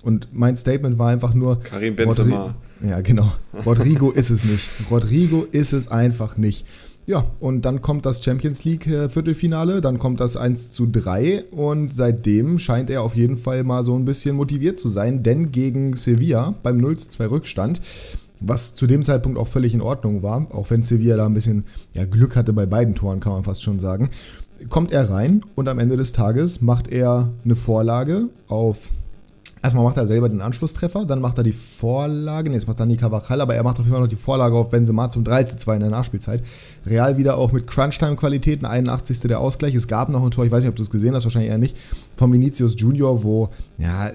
[0.04, 1.60] Und mein Statement war einfach nur.
[1.62, 2.42] Karim Benzema.
[2.42, 3.32] Rodri ja, genau.
[3.66, 4.68] Rodrigo ist es nicht.
[4.92, 6.66] Rodrigo ist es einfach nicht.
[7.06, 11.46] Ja, und dann kommt das Champions League äh, Viertelfinale, dann kommt das 1 zu 3
[11.52, 15.52] und seitdem scheint er auf jeden Fall mal so ein bisschen motiviert zu sein, denn
[15.52, 17.82] gegen Sevilla beim 0 zu 2 Rückstand,
[18.40, 21.66] was zu dem Zeitpunkt auch völlig in Ordnung war, auch wenn Sevilla da ein bisschen
[21.94, 24.10] ja, Glück hatte bei beiden Toren, kann man fast schon sagen,
[24.70, 28.90] kommt er rein und am Ende des Tages macht er eine Vorlage auf
[29.64, 32.98] Erstmal macht er selber den Anschlusstreffer, dann macht er die Vorlage, nee, jetzt macht Dani
[32.98, 35.58] Cavachal, aber er macht auf jeden Fall noch die Vorlage auf Benzema zum 3 zu
[35.58, 36.44] 2 in der Nachspielzeit.
[36.86, 39.22] Real wieder auch mit Crunchtime-Qualitäten, 81.
[39.22, 39.74] der Ausgleich.
[39.74, 41.58] Es gab noch ein Tor, ich weiß nicht, ob du es gesehen hast, wahrscheinlich eher
[41.58, 41.78] nicht,
[42.18, 44.12] von Vinicius Junior, wo, ja,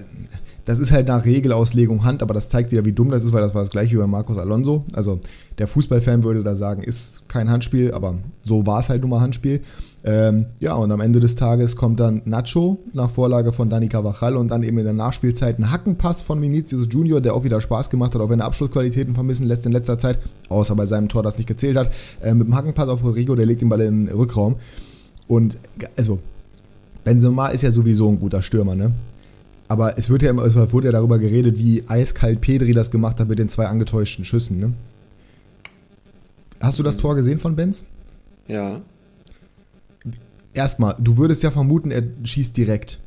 [0.65, 3.41] das ist halt nach Regelauslegung Hand, aber das zeigt wieder, wie dumm das ist, weil
[3.41, 4.85] das war das gleiche wie bei Marcos Alonso.
[4.93, 5.19] Also
[5.57, 9.21] der Fußballfan würde da sagen, ist kein Handspiel, aber so war es halt nun mal
[9.21, 9.61] Handspiel.
[10.03, 14.37] Ähm, ja, und am Ende des Tages kommt dann Nacho nach Vorlage von Dani Cavachal
[14.37, 17.89] und dann eben in der Nachspielzeit ein Hackenpass von Vinicius Junior, der auch wieder Spaß
[17.89, 21.21] gemacht hat, auch wenn er Abschlussqualitäten vermissen lässt in letzter Zeit, außer bei seinem Tor,
[21.21, 21.91] das nicht gezählt hat.
[22.21, 24.55] Äh, mit dem Hackenpass auf Rodrigo, der legt den Ball in den Rückraum.
[25.27, 25.57] Und
[25.97, 26.19] also,
[27.03, 28.91] Benzema ist ja sowieso ein guter Stürmer, ne?
[29.67, 33.19] Aber es, wird ja immer, es wurde ja darüber geredet, wie eiskalt Pedri das gemacht
[33.19, 34.73] hat mit den zwei angetäuschten Schüssen, ne?
[36.61, 37.85] Hast du das Tor gesehen von Benz?
[38.47, 38.81] Ja
[40.53, 42.99] erstmal, du würdest ja vermuten, er schießt direkt.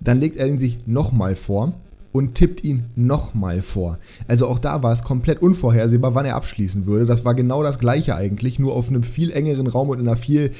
[0.00, 1.74] Dann legt er ihn sich nochmal vor
[2.12, 3.98] und tippt ihn nochmal vor.
[4.28, 7.06] Also auch da war es komplett unvorhersehbar, wann er abschließen würde.
[7.06, 10.16] Das war genau das gleiche eigentlich, nur auf einem viel engeren Raum und in einer
[10.16, 10.52] viel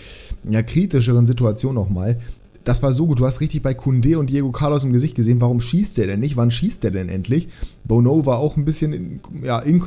[0.48, 2.18] ja, kritischeren Situation nochmal
[2.64, 3.20] das war so gut.
[3.20, 5.40] Du hast richtig bei Kunde und Diego Carlos im Gesicht gesehen.
[5.40, 6.36] Warum schießt der denn nicht?
[6.36, 7.48] Wann schießt der denn endlich?
[7.84, 9.80] Bono war auch ein bisschen, in, ja, in,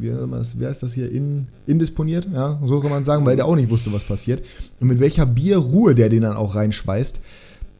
[0.00, 1.10] wie, wie heißt das hier?
[1.10, 4.44] In, indisponiert, ja, so kann man sagen, weil der auch nicht wusste, was passiert.
[4.78, 7.20] Und mit welcher Bierruhe der den dann auch reinschweißt.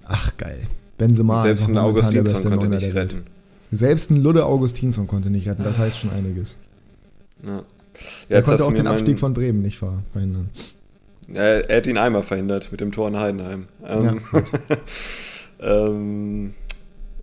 [0.05, 0.61] Ach, geil.
[0.97, 1.43] Benzema.
[1.43, 3.23] Selbst ein Augustinsson konnte nicht retten.
[3.71, 5.63] Selbst ein Ludde Augustinsson konnte nicht retten.
[5.63, 6.57] Das heißt schon einiges.
[7.47, 7.63] Ja.
[8.29, 10.49] Er konnte auch den Abstieg von Bremen nicht verhindern.
[11.35, 13.67] Er, er, hat ihn einmal verhindert mit dem Tor in Heidenheim.
[13.87, 14.43] Ähm, ja,
[15.89, 16.55] ähm,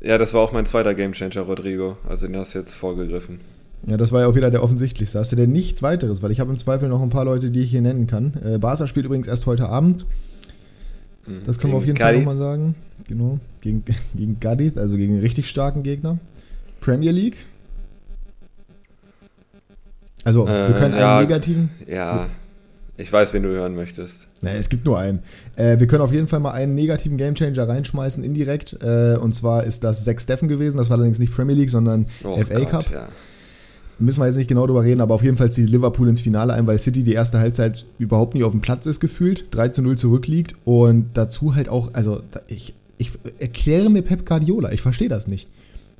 [0.02, 1.98] ja, das war auch mein zweiter Gamechanger, Rodrigo.
[2.08, 3.40] Also den hast du jetzt vorgegriffen.
[3.88, 5.20] Ja, das war ja auch wieder der offensichtlichste.
[5.20, 6.22] Hast du denn nichts weiteres?
[6.22, 8.34] Weil ich habe im Zweifel noch ein paar Leute, die ich hier nennen kann.
[8.44, 10.06] Äh, Barca spielt übrigens erst heute Abend.
[11.26, 11.42] Mhm.
[11.46, 12.18] Das können wir auf jeden Gadi.
[12.18, 12.76] Fall nochmal sagen.
[13.08, 13.40] Genau.
[13.62, 13.84] Gegen,
[14.16, 16.20] gegen Gadit, also gegen einen richtig starken Gegner.
[16.82, 17.38] Premier League.
[20.24, 21.70] Also, äh, wir können einen ja, negativen.
[21.88, 22.28] Ja.
[22.98, 24.28] Ich weiß, wen du hören möchtest.
[24.42, 25.20] Nee, es gibt nur einen.
[25.58, 28.78] Äh, wir können auf jeden Fall mal einen negativen Gamechanger reinschmeißen, indirekt.
[28.82, 30.78] Äh, und zwar ist das Zack Steffen gewesen.
[30.78, 32.92] Das war allerdings nicht Premier League, sondern oh FA Gott, Cup.
[32.92, 33.10] Ja.
[34.00, 36.54] Müssen wir jetzt nicht genau drüber reden, aber auf jeden Fall zieht Liverpool ins Finale
[36.54, 39.82] ein, weil City die erste Halbzeit überhaupt nicht auf dem Platz ist gefühlt, 3 zu
[39.82, 45.08] 0 zurückliegt und dazu halt auch, also ich, ich erkläre mir Pep Guardiola, ich verstehe
[45.08, 45.48] das nicht.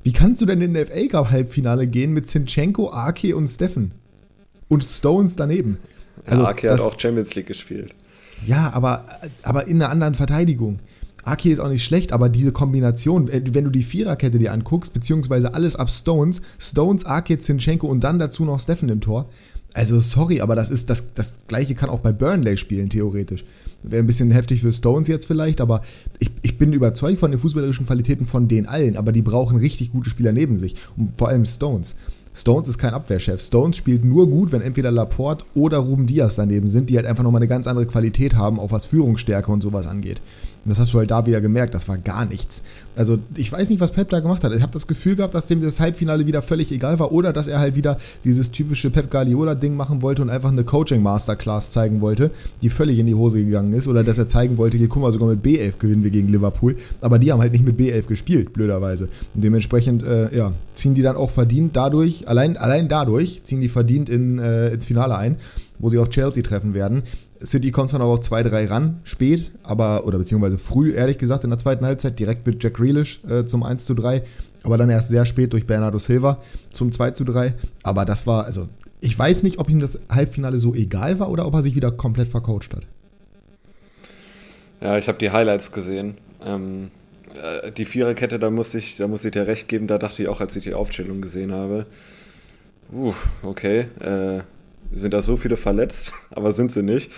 [0.02, 3.92] Wie kannst du denn in der FA Cup Halbfinale gehen mit Zinchenko, Ake und Steffen?
[4.68, 5.78] Und Stones daneben?
[6.26, 7.94] Also, ja, Ake hat auch Champions League gespielt.
[8.44, 9.06] Ja, aber,
[9.42, 10.80] aber in einer anderen Verteidigung.
[11.24, 15.54] Aki ist auch nicht schlecht, aber diese Kombination, wenn du die Viererkette dir anguckst, beziehungsweise
[15.54, 19.28] alles ab Stones, Stones, Aki, Zinchenko und dann dazu noch Steffen im Tor,
[19.74, 23.44] Also sorry, aber das ist das, das gleiche kann auch bei Burnley spielen, theoretisch.
[23.82, 25.82] Wäre ein bisschen heftig für Stones jetzt vielleicht, aber
[26.18, 29.92] ich, ich bin überzeugt von den fußballerischen Qualitäten von denen allen, aber die brauchen richtig
[29.92, 30.76] gute Spieler neben sich.
[30.96, 31.96] Und vor allem Stones.
[32.36, 33.40] Stones ist kein Abwehrchef.
[33.40, 37.24] Stones spielt nur gut, wenn entweder Laporte oder Ruben Diaz daneben sind, die halt einfach
[37.24, 40.20] nochmal eine ganz andere Qualität haben, auch was Führungsstärke und sowas angeht.
[40.68, 42.62] Das hast du halt da wieder gemerkt, das war gar nichts.
[42.96, 44.54] Also ich weiß nicht, was Pep da gemacht hat.
[44.54, 47.46] Ich habe das Gefühl gehabt, dass dem das Halbfinale wieder völlig egal war oder dass
[47.46, 52.30] er halt wieder dieses typische Pep Guardiola-Ding machen wollte und einfach eine Coaching-Masterclass zeigen wollte,
[52.62, 53.86] die völlig in die Hose gegangen ist.
[53.86, 56.76] Oder dass er zeigen wollte, hier guck mal, sogar mit B11 gewinnen wir gegen Liverpool.
[57.00, 59.08] Aber die haben halt nicht mit B11 gespielt, blöderweise.
[59.34, 63.68] Und dementsprechend, äh, ja, ziehen die dann auch verdient dadurch, allein, allein dadurch ziehen die
[63.68, 65.36] verdient in, äh, ins Finale ein,
[65.78, 67.02] wo sie auf Chelsea treffen werden.
[67.44, 71.50] City kommt zwar noch auf 2-3 ran, spät, aber, oder beziehungsweise früh, ehrlich gesagt, in
[71.50, 74.22] der zweiten Halbzeit, direkt mit Jack Grealish äh, zum 1-3,
[74.62, 76.38] aber dann erst sehr spät durch Bernardo Silva
[76.70, 77.54] zum 2-3.
[77.82, 78.68] Aber das war, also,
[79.00, 81.92] ich weiß nicht, ob ihm das Halbfinale so egal war oder ob er sich wieder
[81.92, 82.86] komplett vercoacht hat.
[84.80, 86.16] Ja, ich habe die Highlights gesehen.
[86.44, 86.90] Ähm,
[87.40, 90.28] äh, die Viererkette, da muss ich, da muss ich dir recht geben, da dachte ich
[90.28, 91.86] auch, als ich die Aufstellung gesehen habe,
[92.92, 94.40] uh, okay, äh,
[94.92, 97.10] sind da so viele verletzt, aber sind sie nicht.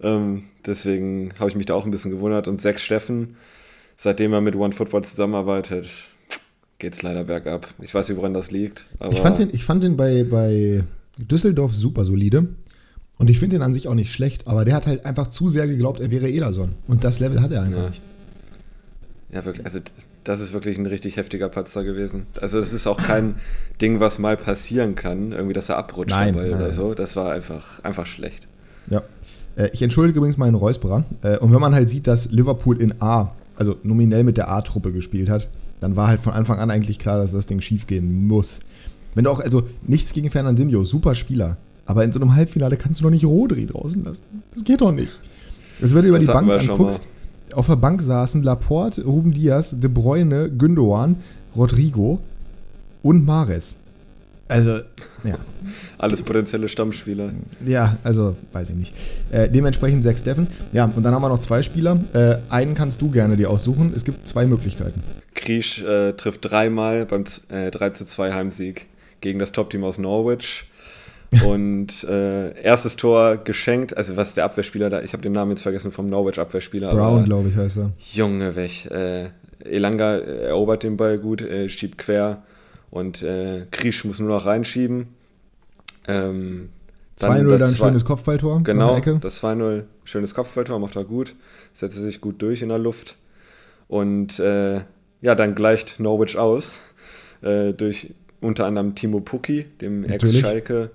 [0.00, 2.48] Ähm, deswegen habe ich mich da auch ein bisschen gewundert.
[2.48, 3.36] Und Zack Steffen,
[3.96, 5.88] seitdem er mit OneFootball zusammenarbeitet,
[6.78, 7.68] geht es leider bergab.
[7.80, 8.86] Ich weiß nicht, woran das liegt.
[9.10, 10.84] ich fand den, ich fand den bei, bei
[11.18, 12.48] Düsseldorf super solide.
[13.18, 15.48] Und ich finde den an sich auch nicht schlecht, aber der hat halt einfach zu
[15.48, 16.74] sehr geglaubt, er wäre Ederson.
[16.86, 17.88] Und das Level hat er einfach ja.
[17.88, 18.02] nicht.
[19.32, 19.64] Ja, wirklich.
[19.64, 19.80] Also
[20.28, 22.26] das ist wirklich ein richtig heftiger Patzer gewesen.
[22.40, 23.36] Also es ist auch kein
[23.80, 26.94] Ding, was mal passieren kann, irgendwie, dass er abrutscht nein, dabei nein, oder so.
[26.94, 28.48] Das war einfach, einfach schlecht.
[28.90, 29.02] Ja.
[29.54, 31.04] Äh, ich entschuldige übrigens meinen Räusperer.
[31.22, 34.92] Äh, und wenn man halt sieht, dass Liverpool in A, also nominell mit der A-Truppe
[34.92, 35.48] gespielt hat,
[35.80, 38.60] dann war halt von Anfang an eigentlich klar, dass das Ding schiefgehen muss.
[39.14, 41.56] Wenn du auch, also nichts gegen Fernandinho, super Spieler.
[41.84, 44.42] Aber in so einem Halbfinale kannst du doch nicht Rodri draußen lassen.
[44.52, 45.20] Das geht doch nicht.
[45.80, 47.06] Also wenn du über das die Bank anguckst,
[47.54, 51.16] auf der Bank saßen Laporte, Ruben Diaz, De Bruyne, Gündogan,
[51.54, 52.20] Rodrigo
[53.02, 53.76] und Mares.
[54.48, 54.78] Also,
[55.24, 55.38] ja.
[55.98, 57.30] Alles potenzielle Stammspieler.
[57.66, 58.94] Ja, also, weiß ich nicht.
[59.32, 60.46] Äh, dementsprechend sechs Steffen.
[60.72, 61.98] Ja, und dann haben wir noch zwei Spieler.
[62.12, 63.92] Äh, einen kannst du gerne dir aussuchen.
[63.94, 65.02] Es gibt zwei Möglichkeiten.
[65.34, 68.86] Kriesch äh, trifft dreimal beim äh, 3 zu 2 Heimsieg
[69.20, 70.66] gegen das Top-Team aus Norwich.
[71.44, 75.62] Und äh, erstes Tor geschenkt, also was der Abwehrspieler da, ich habe den Namen jetzt
[75.62, 76.90] vergessen vom Norwich-Abwehrspieler.
[76.90, 77.92] Brown, glaube ich, heißt er.
[78.12, 78.86] Junge, weg.
[78.90, 79.30] Äh,
[79.64, 82.42] Elanga erobert den Ball gut, äh, schiebt quer
[82.90, 85.08] und äh, Kriesch muss nur noch reinschieben.
[86.06, 86.68] Ähm,
[87.18, 88.62] 2-0 dann ein schönes Kopfballtor.
[88.62, 91.34] Genau, das 2-0, schönes Kopfballtor, macht er gut,
[91.72, 93.16] setzt sich gut durch in der Luft.
[93.88, 94.80] Und äh,
[95.22, 96.78] ja, dann gleicht Norwich aus
[97.42, 100.90] äh, durch unter anderem Timo Pukki, dem Ex-Schalke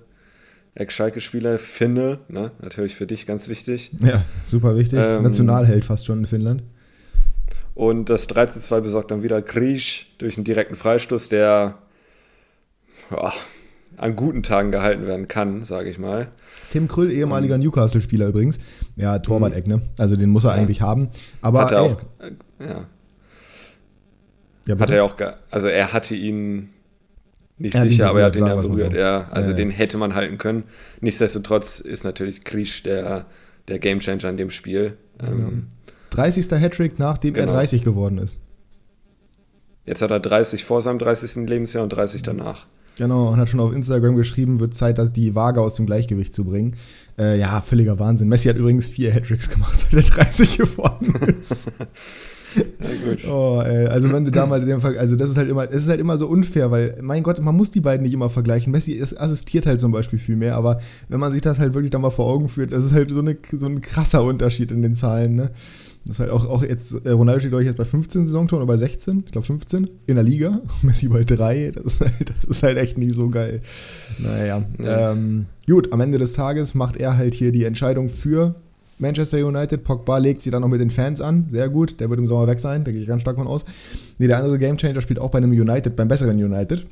[0.74, 2.52] Ex-Schalke-Spieler, Finne, ne?
[2.62, 3.90] natürlich für dich ganz wichtig.
[4.02, 4.98] Ja, super wichtig.
[5.02, 6.62] Ähm, Nationalheld fast schon in Finnland.
[7.74, 11.78] Und das 13-2 besorgt dann wieder Griesch durch einen direkten Freistoß, der
[13.10, 13.32] ja,
[13.96, 16.28] an guten Tagen gehalten werden kann, sage ich mal.
[16.70, 18.58] Tim Krüll, ehemaliger um, Newcastle-Spieler übrigens.
[18.96, 19.82] Ja, Torwart-Eck, ne?
[19.98, 20.62] Also den muss er ja.
[20.62, 21.08] eigentlich haben.
[21.40, 22.86] Aber hat er ey, auch, äh, ja.
[24.66, 25.16] ja hat er auch,
[25.50, 26.70] also er hatte ihn
[27.62, 28.92] nicht er sicher, aber er hat ihn ja berührt.
[28.92, 28.98] So.
[28.98, 30.64] Ja, also ja, den hätte man halten können.
[31.00, 33.26] Nichtsdestotrotz ist natürlich Krisch der,
[33.68, 34.96] der Gamechanger in dem Spiel.
[35.20, 35.68] Ähm,
[36.10, 36.50] 30.
[36.50, 37.52] Hattrick, nachdem genau.
[37.52, 38.36] er 30 geworden ist.
[39.86, 41.48] Jetzt hat er 30 vor seinem 30.
[41.48, 42.66] Lebensjahr und 30 danach.
[42.98, 46.44] Genau, und hat schon auf Instagram geschrieben, wird Zeit, die Waage aus dem Gleichgewicht zu
[46.44, 46.76] bringen.
[47.18, 48.28] Äh, ja, völliger Wahnsinn.
[48.28, 51.72] Messi hat übrigens vier Hattricks gemacht, seit er 30 geworden ist.
[53.28, 53.86] Oh, ey.
[53.86, 54.62] Also wenn du da mal
[54.98, 57.56] also das ist halt immer, es ist halt immer so unfair, weil, mein Gott, man
[57.56, 58.72] muss die beiden nicht immer vergleichen.
[58.72, 61.90] Messi ist, assistiert halt zum Beispiel viel mehr, aber wenn man sich das halt wirklich
[61.90, 64.82] da mal vor Augen führt, das ist halt so, eine, so ein krasser Unterschied in
[64.82, 65.50] den Zahlen, ne?
[66.04, 68.62] Das ist halt auch, auch jetzt, äh, Ronaldo steht, glaube ich, jetzt bei 15 Saisontoren
[68.62, 70.60] oder bei 16, ich glaube 15 in der Liga.
[70.82, 73.60] Messi bei 3, das ist, halt, das ist halt echt nicht so geil.
[74.18, 75.12] Naja, ja.
[75.12, 78.56] ähm, gut, am Ende des Tages macht er halt hier die Entscheidung für
[78.98, 79.84] Manchester United.
[79.84, 81.46] Pogba legt sie dann noch mit den Fans an.
[81.50, 82.00] Sehr gut.
[82.00, 82.84] Der wird im Sommer weg sein.
[82.84, 83.64] Da gehe ich ganz stark von aus.
[84.18, 86.86] Nee, der andere Gamechanger spielt auch bei einem United, beim besseren United.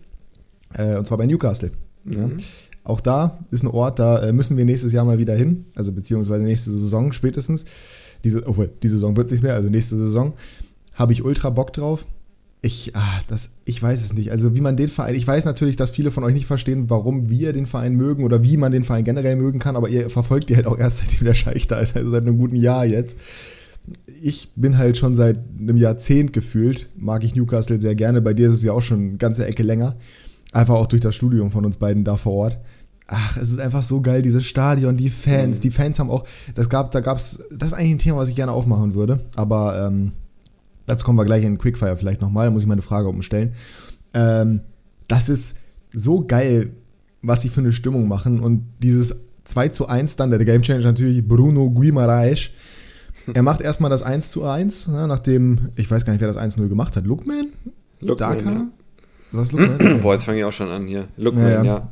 [0.75, 1.71] Äh, und zwar bei Newcastle.
[2.05, 2.15] Mhm.
[2.15, 2.29] Ja.
[2.85, 5.67] Auch da ist ein Ort, da äh, müssen wir nächstes Jahr mal wieder hin.
[5.75, 7.67] Also beziehungsweise nächste Saison spätestens.
[8.25, 10.33] Diese, oh, die Saison wird nicht mehr, also nächste Saison.
[10.95, 12.05] Habe ich ultra Bock drauf.
[12.63, 14.31] Ich, ah, das, ich weiß es nicht.
[14.33, 17.31] Also wie man den Verein, ich weiß natürlich, dass viele von euch nicht verstehen, warum
[17.31, 20.51] wir den Verein mögen oder wie man den Verein generell mögen kann, aber ihr verfolgt
[20.51, 23.19] die halt auch erst seitdem der Scheich da ist, also seit einem guten Jahr jetzt.
[24.23, 28.21] Ich bin halt schon seit einem Jahrzehnt gefühlt, mag ich Newcastle sehr gerne.
[28.21, 29.97] Bei dir ist es ja auch schon eine ganze Ecke länger.
[30.53, 32.59] Einfach auch durch das Studium von uns beiden da vor Ort.
[33.07, 35.63] ach, es ist einfach so geil, dieses Stadion, die Fans, mhm.
[35.63, 38.37] die Fans haben auch, das gab, da gab's, das ist eigentlich ein Thema, was ich
[38.37, 40.13] gerne aufmachen würde, aber ähm,
[40.91, 43.53] dazu kommen wir gleich in Quickfire vielleicht nochmal, da muss ich meine Frage umstellen.
[44.13, 44.61] Ähm,
[45.09, 45.59] das ist
[45.93, 46.73] so geil,
[47.23, 50.85] was sie für eine Stimmung machen und dieses 2 zu 1 dann, der Game Changer
[50.85, 52.51] natürlich Bruno Guimaraes.
[53.33, 56.39] Er macht erstmal das 1 zu 1, ne, nachdem, ich weiß gar nicht, wer das
[56.39, 57.05] 1-0 gemacht hat.
[57.05, 57.49] Lookman?
[58.01, 58.51] Lookman, Daka?
[58.51, 58.69] Ja.
[59.33, 60.01] Was Lookman?
[60.03, 61.09] Boah, jetzt fange ich auch schon an hier.
[61.17, 61.65] Lookman, ja.
[61.65, 61.89] ja.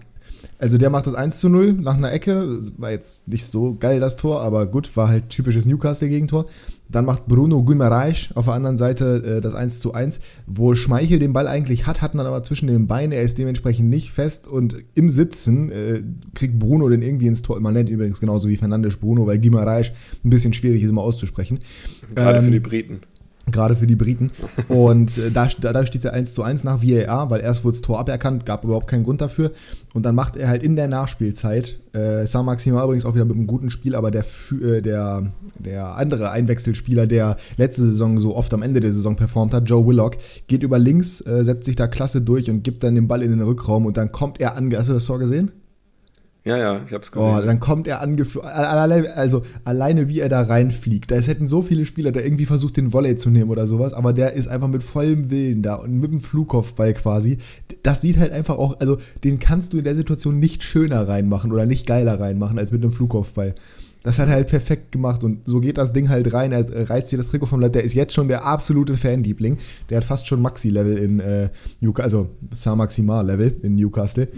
[0.59, 2.61] Also der macht das 1 zu 0 nach einer Ecke.
[2.79, 6.47] War jetzt nicht so geil das Tor, aber gut, war halt typisches Newcastle-Gegentor.
[6.91, 11.19] Dann macht Bruno Guimaraes auf der anderen Seite äh, das 1 zu 1, wo Schmeichel
[11.19, 13.13] den Ball eigentlich hat, hat man aber zwischen den Beinen.
[13.13, 16.03] Er ist dementsprechend nicht fest und im Sitzen äh,
[16.35, 17.61] kriegt Bruno den irgendwie ins Tor.
[17.61, 19.93] Man nennt übrigens genauso wie Fernandes Bruno, weil Guimaraes
[20.25, 21.59] ein bisschen schwierig ist immer auszusprechen.
[22.15, 23.01] Gerade ähm, für die Briten.
[23.51, 24.31] Gerade für die Briten.
[24.69, 27.77] Und äh, da, da steht es ja 1 zu 1 nach VAR, weil erst wurde
[27.77, 29.53] das Tor aberkannt, gab überhaupt keinen Grund dafür.
[29.95, 33.37] Und dann macht er halt in der Nachspielzeit, äh, San Maxima übrigens auch wieder mit
[33.37, 34.25] einem guten Spiel, aber der,
[34.63, 39.55] äh, der, der andere Einwechselspieler, der letzte Saison so oft am Ende der Saison performt
[39.55, 42.95] hat, Joe Willock, geht über links, äh, setzt sich da klasse durch und gibt dann
[42.95, 44.75] den Ball in den Rückraum und dann kommt er an.
[44.77, 45.51] Hast du das Tor gesehen?
[46.49, 47.31] Ja, ja, ich hab's gesehen.
[47.31, 48.49] Oh, dann kommt er angeflogen.
[48.49, 51.11] Also alleine wie er da reinfliegt.
[51.11, 54.15] Da hätten so viele Spieler da irgendwie versucht, den Volley zu nehmen oder sowas, aber
[54.15, 57.37] der ist einfach mit vollem Willen da und mit dem Flugkopfball quasi.
[57.83, 61.53] Das sieht halt einfach auch, also den kannst du in der Situation nicht schöner reinmachen
[61.53, 63.55] oder nicht geiler reinmachen als mit einem Flugkopfball.
[64.03, 66.53] Das hat er halt perfekt gemacht und so geht das Ding halt rein.
[66.53, 67.75] Er reißt sich das Trikot vom Leib.
[67.75, 69.59] Der ist jetzt schon der absolute Fanliebling.
[69.91, 74.29] Der hat fast schon Maxi-Level in äh, Newcastle, also Saint-Maximal-Level in Newcastle.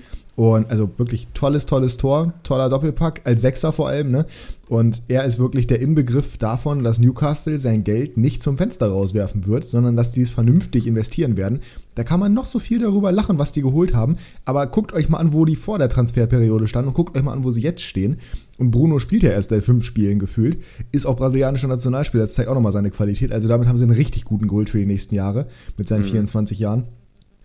[0.41, 4.25] Und also wirklich tolles, tolles Tor, toller Doppelpack, als Sechser vor allem, ne?
[4.69, 9.47] Und er ist wirklich der Inbegriff davon, dass Newcastle sein Geld nicht zum Fenster rauswerfen
[9.47, 11.61] wird, sondern dass die es vernünftig investieren werden.
[11.95, 15.11] Da kann man noch so viel darüber lachen, was die geholt haben, aber guckt euch
[15.11, 17.61] mal an, wo die vor der Transferperiode standen und guckt euch mal an, wo sie
[17.61, 18.17] jetzt stehen.
[18.57, 22.49] Und Bruno spielt ja erst seit fünf Spielen gefühlt, ist auch brasilianischer Nationalspieler, das zeigt
[22.49, 23.31] auch nochmal seine Qualität.
[23.31, 26.13] Also damit haben sie einen richtig guten Gold für die nächsten Jahre mit seinen mhm.
[26.13, 26.85] 24 Jahren.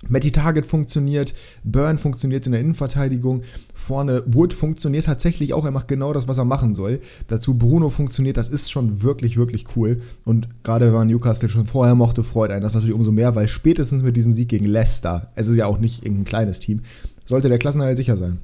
[0.09, 5.87] Matty Target funktioniert, Burn funktioniert in der Innenverteidigung, vorne Wood funktioniert tatsächlich auch, er macht
[5.87, 6.99] genau das, was er machen soll.
[7.27, 9.97] Dazu Bruno funktioniert, das ist schon wirklich, wirklich cool.
[10.23, 13.47] Und gerade wenn man Newcastle schon vorher mochte, freut einen das natürlich umso mehr, weil
[13.47, 16.81] spätestens mit diesem Sieg gegen Leicester, es ist ja auch nicht irgendein kleines Team,
[17.25, 18.39] sollte der Klassenerhalt sicher sein.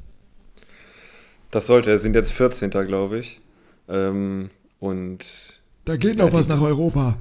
[1.52, 2.69] Das sollte, er sind jetzt 14.
[2.69, 3.41] glaube ich.
[3.89, 5.60] Ähm, und.
[5.86, 7.17] Da geht noch ja, was nach Europa.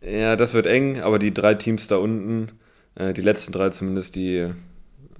[0.00, 2.50] Ja, das wird eng, aber die drei Teams da unten
[2.96, 4.48] äh, die letzten drei zumindest, die,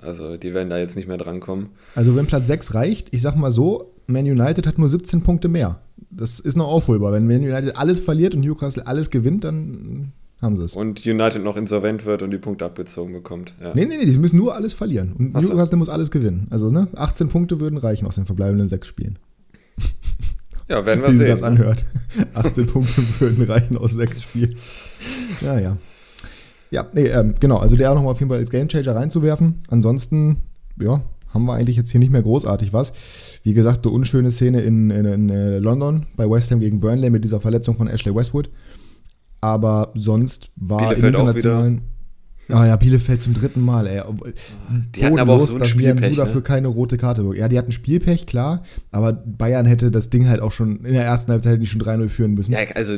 [0.03, 1.69] also die werden da jetzt nicht mehr drankommen.
[1.95, 5.49] Also wenn Platz 6 reicht, ich sag mal so, Man United hat nur 17 Punkte
[5.49, 5.81] mehr.
[6.11, 7.13] Das ist noch aufholbar.
[7.13, 10.75] Wenn Man United alles verliert und Newcastle alles gewinnt, dann haben sie es.
[10.75, 13.55] Und United noch insolvent wird und die Punkte abgezogen bekommt.
[13.61, 13.75] Ja.
[13.75, 15.13] Nee, nee, nee, die müssen nur alles verlieren.
[15.19, 15.49] Und Achso.
[15.49, 16.47] Newcastle muss alles gewinnen.
[16.51, 19.19] Also, ne, 18 Punkte würden reichen aus den verbleibenden sechs Spielen.
[20.69, 21.21] Ja, werden wir Wie sehen.
[21.21, 21.85] Wie sich das anhört.
[22.35, 24.57] 18 Punkte würden reichen aus sechs Spielen.
[25.41, 25.77] Ja, ja.
[26.71, 27.59] Ja, nee, ähm, genau.
[27.59, 29.57] Also der auch nochmal auf jeden Fall als Gamechanger reinzuwerfen.
[29.69, 30.39] Ansonsten,
[30.81, 31.03] ja,
[31.33, 32.93] haben wir eigentlich jetzt hier nicht mehr großartig was.
[33.43, 37.11] Wie gesagt, eine unschöne Szene in, in, in äh, London bei West Ham gegen Burnley
[37.11, 38.51] mit dieser Verletzung von Ashley Westwood.
[39.41, 41.83] Aber sonst war Bielefeld im internationalen.
[42.49, 44.03] Ah ja, Bielefeld zum dritten Mal, ey.
[44.95, 46.43] Die hatten aber auch so ein dass Spielpech, Nian dafür ne?
[46.43, 50.53] keine rote Karte Ja, die hatten Spielpech, klar, aber Bayern hätte das Ding halt auch
[50.53, 52.53] schon in der ersten Halbzeit nicht schon 3-0 führen müssen.
[52.53, 52.97] Ja, also,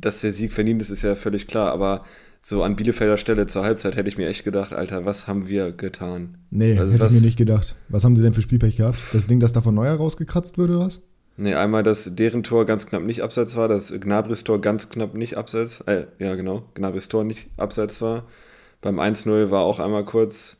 [0.00, 2.04] dass der Sieg verdient ist, ist ja völlig klar, aber
[2.42, 5.72] so an Bielefelder Stelle zur Halbzeit hätte ich mir echt gedacht, Alter, was haben wir
[5.72, 6.38] getan?
[6.50, 7.74] Nee, also hätte was, ich mir nicht gedacht.
[7.88, 8.98] Was haben sie denn für Spielpech gehabt?
[9.12, 11.02] Das Ding, das da von Neuer rausgekratzt würde, oder was?
[11.36, 15.14] Nee, einmal, dass deren Tor ganz knapp nicht abseits war, dass Gnabris Tor ganz knapp
[15.14, 18.24] nicht abseits, äh, ja genau, Gnabris Tor nicht abseits war.
[18.80, 20.57] Beim 1-0 war auch einmal kurz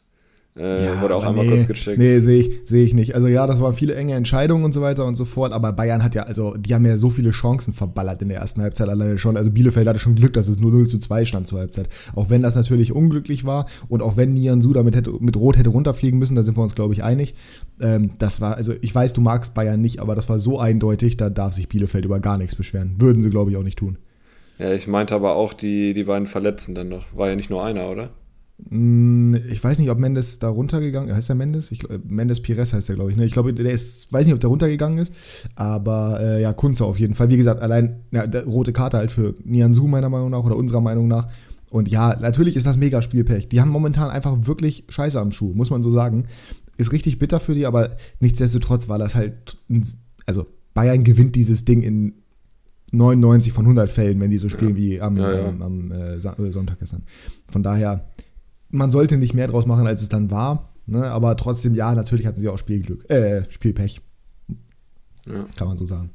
[0.58, 1.98] äh, ja, wurde auch einmal nee, kurz gecheckt.
[1.98, 3.14] Nee, sehe ich, seh ich nicht.
[3.14, 6.02] Also ja, das waren viele enge Entscheidungen und so weiter und so fort, aber Bayern
[6.02, 9.18] hat ja, also die haben ja so viele Chancen verballert in der ersten Halbzeit alleine
[9.18, 9.36] schon.
[9.36, 11.88] Also Bielefeld hatte schon Glück, dass es nur 0 zu 2 stand zur Halbzeit.
[12.14, 15.56] Auch wenn das natürlich unglücklich war und auch wenn Nian Su damit hätte, mit Rot
[15.56, 17.34] hätte runterfliegen müssen, da sind wir uns, glaube ich, einig.
[17.80, 21.16] Ähm, das war, also ich weiß, du magst Bayern nicht, aber das war so eindeutig,
[21.16, 22.96] da darf sich Bielefeld über gar nichts beschweren.
[22.98, 23.98] Würden sie, glaube ich, auch nicht tun.
[24.58, 27.04] Ja, ich meinte aber auch die, die beiden Verletzten dann noch.
[27.14, 28.10] War ja nicht nur einer, oder?
[28.68, 31.16] Hm, ich weiß nicht, ob Mendes da runtergegangen ist.
[31.16, 31.70] Heißt der Mendes?
[31.70, 33.16] Ich, Mendes Pires heißt der, glaube ich.
[33.16, 33.24] Ne?
[33.24, 35.12] Ich glaube, der ist, weiß nicht, ob der runtergegangen ist,
[35.54, 37.30] aber äh, ja, Kunze auf jeden Fall.
[37.30, 41.08] Wie gesagt, allein ja, rote Karte halt für Nianzu, meiner Meinung nach, oder unserer Meinung
[41.08, 41.28] nach.
[41.70, 43.48] Und ja, natürlich ist das mega Spielpech.
[43.48, 46.26] Die haben momentan einfach wirklich Scheiße am Schuh, muss man so sagen.
[46.76, 49.58] Ist richtig bitter für die, aber nichtsdestotrotz war das halt.
[50.26, 52.14] Also, Bayern gewinnt dieses Ding in
[52.92, 54.76] 99 von 100 Fällen, wenn die so spielen ja.
[54.76, 55.48] wie am, ja, ja.
[55.48, 57.02] am, am äh, Sonntag gestern.
[57.48, 58.08] Von daher
[58.70, 60.72] man sollte nicht mehr draus machen, als es dann war.
[60.86, 61.04] Ne?
[61.10, 64.00] Aber trotzdem, ja, natürlich hatten sie auch Spielglück, äh, Spielpech.
[65.26, 65.46] Ja.
[65.56, 66.10] Kann man so sagen.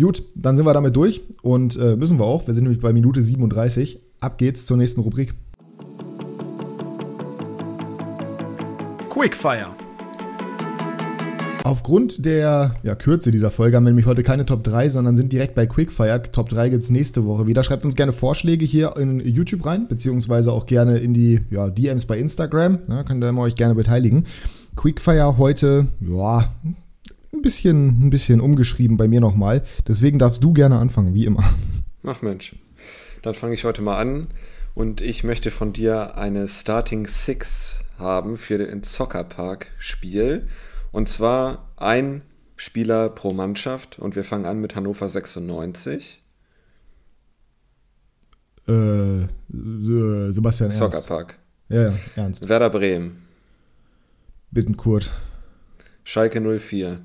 [0.00, 2.46] Gut, dann sind wir damit durch und äh, müssen wir auch.
[2.46, 4.00] Wir sind nämlich bei Minute 37.
[4.20, 5.34] Ab geht's zur nächsten Rubrik.
[9.10, 9.85] Quickfire.
[11.66, 15.32] Aufgrund der ja, Kürze dieser Folge haben wir nämlich heute keine Top 3, sondern sind
[15.32, 16.22] direkt bei Quickfire.
[16.30, 17.64] Top 3 gibt es nächste Woche wieder.
[17.64, 22.04] Schreibt uns gerne Vorschläge hier in YouTube rein, beziehungsweise auch gerne in die ja, DMs
[22.04, 22.78] bei Instagram.
[22.86, 24.26] Ja, könnt ihr euch gerne beteiligen.
[24.76, 26.54] Quickfire heute, ja,
[27.32, 29.64] ein bisschen, ein bisschen umgeschrieben bei mir nochmal.
[29.88, 31.42] Deswegen darfst du gerne anfangen, wie immer.
[32.04, 32.54] Ach Mensch,
[33.22, 34.28] dann fange ich heute mal an
[34.76, 40.46] und ich möchte von dir eine Starting Six haben für den Soccerpark-Spiel.
[40.96, 42.22] Und zwar ein
[42.56, 46.22] Spieler pro Mannschaft und wir fangen an mit Hannover 96.
[48.66, 50.78] Äh, Sebastian Ernst.
[50.78, 51.38] Soccerpark.
[51.68, 52.48] Ja, ja, Ernst.
[52.48, 53.26] Werder Bremen.
[54.50, 55.12] Bittenkurt.
[56.02, 57.02] Schalke 04.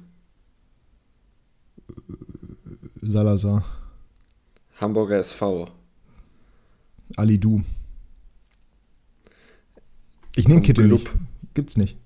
[3.01, 3.65] Salazar.
[4.79, 5.67] Hamburger SV.
[7.17, 7.61] Ali Du.
[10.37, 11.01] Ich nehme Kittel Blub.
[11.01, 11.11] nicht.
[11.55, 12.00] Gibt's nicht.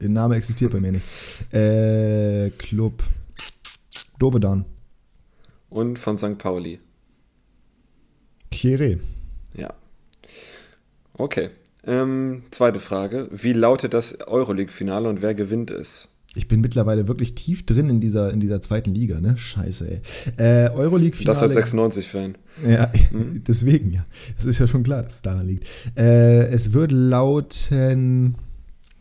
[0.00, 1.04] Der Name existiert bei mir nicht.
[1.52, 3.02] Äh, Club.
[4.18, 4.64] Dovedan.
[5.68, 6.38] Und von St.
[6.38, 6.80] Pauli.
[8.52, 8.98] Kieré.
[9.54, 9.74] Ja.
[11.14, 11.50] Okay.
[11.86, 13.28] Ähm, zweite Frage.
[13.30, 16.08] Wie lautet das Euroleague-Finale und wer gewinnt es?
[16.34, 19.38] Ich bin mittlerweile wirklich tief drin in dieser, in dieser zweiten Liga, ne?
[19.38, 20.00] Scheiße, ey.
[20.36, 21.38] Äh, Euroleague-Finale.
[21.38, 22.36] Das als 96-Fan.
[22.68, 22.92] Ja,
[23.48, 24.04] deswegen ja.
[24.36, 25.66] Das ist ja schon klar, dass es daran liegt.
[25.96, 28.34] Äh, es wird lauten.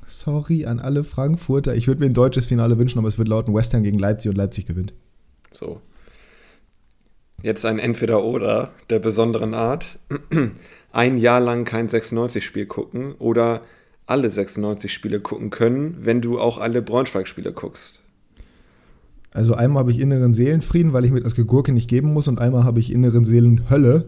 [0.05, 1.75] Sorry an alle Frankfurter.
[1.75, 4.29] Ich würde mir ein deutsches Finale wünschen, aber es wird lauten West Ham gegen Leipzig
[4.29, 4.93] und Leipzig gewinnt.
[5.51, 5.81] So.
[7.41, 9.99] Jetzt ein Entweder-Oder der besonderen Art.
[10.91, 13.61] Ein Jahr lang kein 96-Spiel gucken oder
[14.07, 18.01] alle 96 Spiele gucken können, wenn du auch alle Braunschweig-Spiele guckst.
[19.31, 22.39] Also einmal habe ich inneren Seelenfrieden, weil ich mir das Gegurke nicht geben muss und
[22.39, 24.05] einmal habe ich inneren Seelenhölle,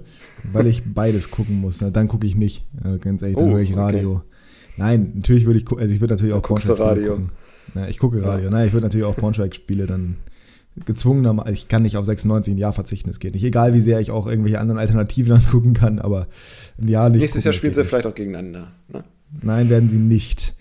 [0.54, 1.82] weil ich beides gucken muss.
[1.82, 2.64] Na, dann gucke ich nicht.
[2.84, 4.22] Ja, ganz ehrlich, dann Oh, höre ich Radio.
[4.78, 7.32] Nein, natürlich würde ich also ich würde natürlich auch gucken.
[7.76, 8.50] Ja, ich gucke Radio.
[8.50, 10.16] Nein, ich würde natürlich auch Braunschweig-Spiele dann
[10.86, 13.44] gezwungenermaßen, ich kann nicht auf 96 ein Jahr verzichten, es geht nicht.
[13.44, 16.28] Egal wie sehr ich auch irgendwelche anderen Alternativen angucken kann, aber
[16.80, 17.22] ein Jahr nicht.
[17.22, 17.90] Nächstes gucken, Jahr spielen sie nicht.
[17.90, 18.72] vielleicht auch gegeneinander.
[18.92, 19.04] Ne?
[19.42, 20.54] Nein, werden sie nicht.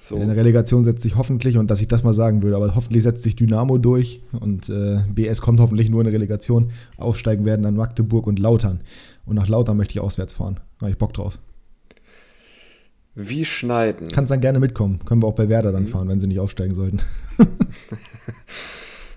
[0.00, 0.16] So.
[0.16, 3.02] In der Relegation setzt sich hoffentlich, und dass ich das mal sagen würde, aber hoffentlich
[3.02, 6.70] setzt sich Dynamo durch und äh, BS kommt hoffentlich nur in der Relegation.
[6.98, 8.82] Aufsteigen werden dann Magdeburg und Lautern.
[9.24, 10.60] Und nach Lautern möchte ich auswärts fahren.
[10.78, 11.38] Da habe ich Bock drauf.
[13.14, 14.08] Wie schneiden?
[14.08, 14.98] Kannst dann gerne mitkommen.
[15.04, 15.74] Können wir auch bei Werder Mhm.
[15.74, 17.00] dann fahren, wenn sie nicht aufsteigen sollten.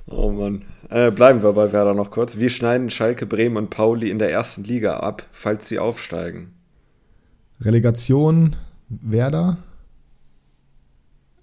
[0.10, 0.62] Oh Mann.
[0.90, 2.38] Äh, bleiben wir bei Werder noch kurz.
[2.38, 6.54] Wie schneiden Schalke, Bremen und Pauli in der ersten Liga ab, falls sie aufsteigen?
[7.60, 8.56] Relegation
[8.88, 9.58] Werder.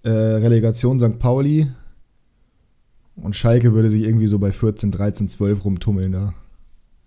[0.03, 1.19] Äh, Relegation St.
[1.19, 1.71] Pauli.
[3.17, 6.35] Und Schalke würde sich irgendwie so bei 14, 13, 12 rumtummeln da.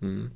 [0.00, 0.30] Hm.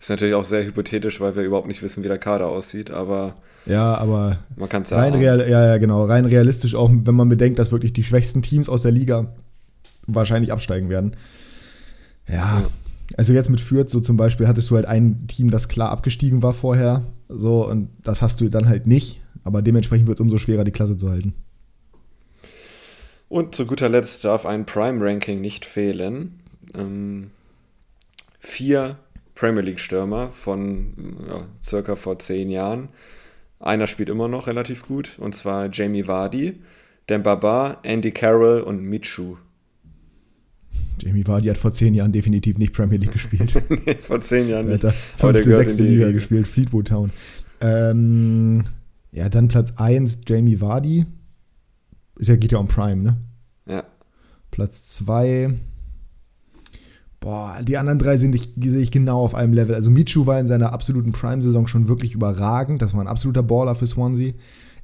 [0.00, 3.34] Ist natürlich auch sehr hypothetisch, weil wir überhaupt nicht wissen, wie der Kader aussieht, aber
[3.66, 4.98] Ja, aber man kann es ja.
[4.98, 6.04] Rein, real, ja, ja, genau.
[6.04, 9.32] Rein realistisch auch, wenn man bedenkt, dass wirklich die schwächsten Teams aus der Liga
[10.06, 11.16] wahrscheinlich absteigen werden.
[12.28, 12.66] Ja, Ja.
[13.16, 16.42] also jetzt mit Fürth so zum Beispiel hattest du halt ein Team, das klar abgestiegen
[16.42, 17.02] war vorher.
[17.28, 19.20] So, und das hast du dann halt nicht.
[19.44, 21.34] Aber dementsprechend wird es umso schwerer, die Klasse zu halten.
[23.28, 26.40] Und zu guter Letzt darf ein Prime-Ranking nicht fehlen.
[26.74, 27.30] Ähm,
[28.38, 28.96] vier
[29.34, 32.88] Premier League-Stürmer von ja, circa vor zehn Jahren.
[33.58, 36.60] Einer spielt immer noch relativ gut, und zwar Jamie Vardy,
[37.08, 39.36] Dembaba, Andy Carroll und Michu.
[40.98, 43.52] Jamie Vardy hat vor zehn Jahren definitiv nicht Premier League gespielt.
[43.86, 44.86] Nee, vor zehn Jahren nicht.
[45.16, 46.12] fünfte, sechste Liga Liga.
[46.12, 47.10] gespielt, Fleetwood Town.
[47.60, 48.64] Ähm,
[49.12, 51.06] ja, dann Platz 1, Jamie Vardy.
[52.16, 53.16] Ist ja, geht ja um Prime, ne?
[53.66, 53.84] Ja.
[54.50, 55.54] Platz 2.
[57.24, 59.74] Boah, die anderen drei sind, ich, sehe ich genau auf einem Level.
[59.74, 62.82] Also Michu war in seiner absoluten Prime-Saison schon wirklich überragend.
[62.82, 64.34] Das war ein absoluter Baller für Swansea.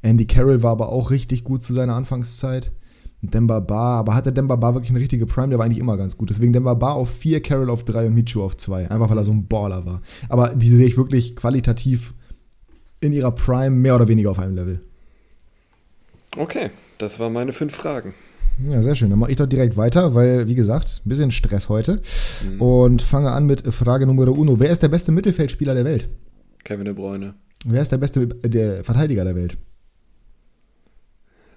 [0.00, 2.72] Andy Carroll war aber auch richtig gut zu seiner Anfangszeit.
[3.20, 5.50] Demba Ba, aber hatte Demba Ba wirklich eine richtige Prime?
[5.50, 6.30] Der war eigentlich immer ganz gut.
[6.30, 8.90] Deswegen Demba Ba auf 4, Carroll auf 3 und Michu auf 2.
[8.90, 10.00] Einfach weil er so ein Baller war.
[10.30, 12.14] Aber die sehe ich wirklich qualitativ
[13.00, 14.80] in ihrer Prime mehr oder weniger auf einem Level.
[16.38, 18.14] Okay, das waren meine fünf Fragen.
[18.68, 19.10] Ja, sehr schön.
[19.10, 22.02] Dann mache ich doch direkt weiter, weil, wie gesagt, ein bisschen Stress heute.
[22.44, 22.60] Mhm.
[22.60, 24.60] Und fange an mit Frage Nummer uno.
[24.60, 26.08] Wer ist der beste Mittelfeldspieler der Welt?
[26.64, 27.34] Kevin De Bruyne,
[27.66, 29.56] Wer ist der beste der Verteidiger der Welt?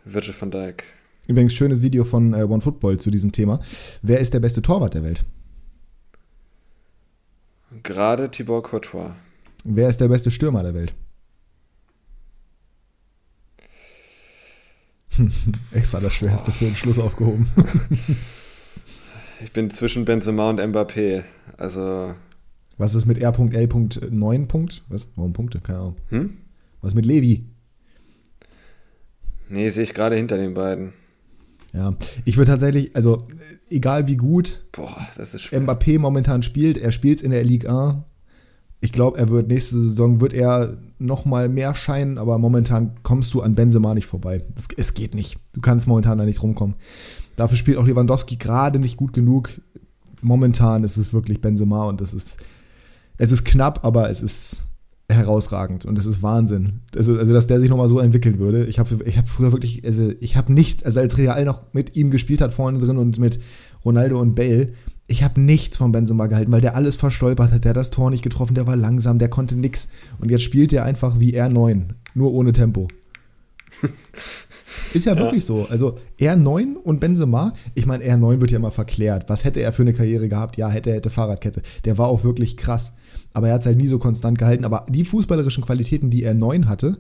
[0.05, 0.83] Virgil van Dijk,
[1.27, 3.61] Übrigens, schönes Video von äh, OneFootball zu diesem Thema.
[4.01, 5.23] Wer ist der beste Torwart der Welt?
[7.81, 9.15] gerade Thibaut Courtois,
[9.63, 10.93] Wer ist der beste Stürmer der Welt?
[15.72, 16.53] Extra das Schwerste oh.
[16.53, 17.47] für den Schluss aufgehoben.
[19.43, 21.24] ich bin zwischen Benzema und Mbappé.
[21.57, 22.16] Also.
[22.78, 24.84] Was ist mit R.L.9 Punkt?
[24.89, 25.11] Was?
[25.16, 25.59] Warum Punkte?
[25.59, 25.95] Keine Ahnung.
[26.09, 26.38] Hm?
[26.82, 27.45] Was mit Levi?
[29.49, 30.93] Nee, sehe ich gerade hinter den beiden.
[31.74, 33.28] Ja, ich würde tatsächlich, also
[33.70, 35.07] egal wie gut Boah.
[35.18, 37.97] Mbappé momentan spielt, er spielt in der Ligue 1.
[38.84, 43.34] Ich glaube, er wird nächste Saison wird er noch mal mehr scheinen, aber momentan kommst
[43.34, 44.43] du an Benzema nicht vorbei.
[44.57, 45.39] Es, es geht nicht.
[45.53, 46.75] Du kannst momentan da nicht rumkommen.
[47.38, 49.61] Dafür spielt auch Lewandowski gerade nicht gut genug.
[50.21, 52.43] Momentan ist es wirklich Benzema und das ist
[53.17, 54.67] es ist knapp, aber es ist
[55.07, 56.81] herausragend und das ist Wahnsinn.
[56.91, 58.65] Das ist, also, dass der sich nochmal so entwickeln würde.
[58.65, 61.95] Ich habe ich hab früher wirklich, also ich habe nicht, also als Real noch mit
[61.95, 63.39] ihm gespielt hat vorne drin und mit
[63.86, 64.73] Ronaldo und Bale,
[65.07, 67.63] ich habe nichts von Benzema gehalten, weil der alles verstolpert hat.
[67.63, 69.89] Der hat das Tor nicht getroffen, der war langsam, der konnte nix.
[70.19, 72.87] Und jetzt spielt er einfach wie R9, nur ohne Tempo.
[74.93, 75.67] Ist ja, ja, wirklich so.
[75.69, 79.27] Also R9 und Benzema, ich meine, R9 wird ja immer verklärt.
[79.27, 80.57] Was hätte er für eine Karriere gehabt?
[80.57, 81.61] Ja, hätte er hätte Fahrradkette.
[81.85, 82.93] Der war auch wirklich krass
[83.33, 84.63] aber er hat es halt nie so konstant gehalten.
[84.63, 86.99] Aber die fußballerischen Qualitäten, die er neun hatte,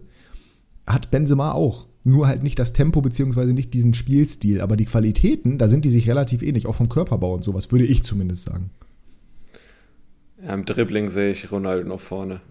[0.85, 1.87] hat Benzema auch.
[2.03, 4.61] Nur halt nicht das Tempo beziehungsweise nicht diesen Spielstil.
[4.61, 7.85] Aber die Qualitäten, da sind die sich relativ ähnlich, auch vom Körperbau und sowas, würde
[7.85, 8.71] ich zumindest sagen.
[10.45, 12.41] Ja, Im Dribbling sehe ich Ronaldo noch vorne.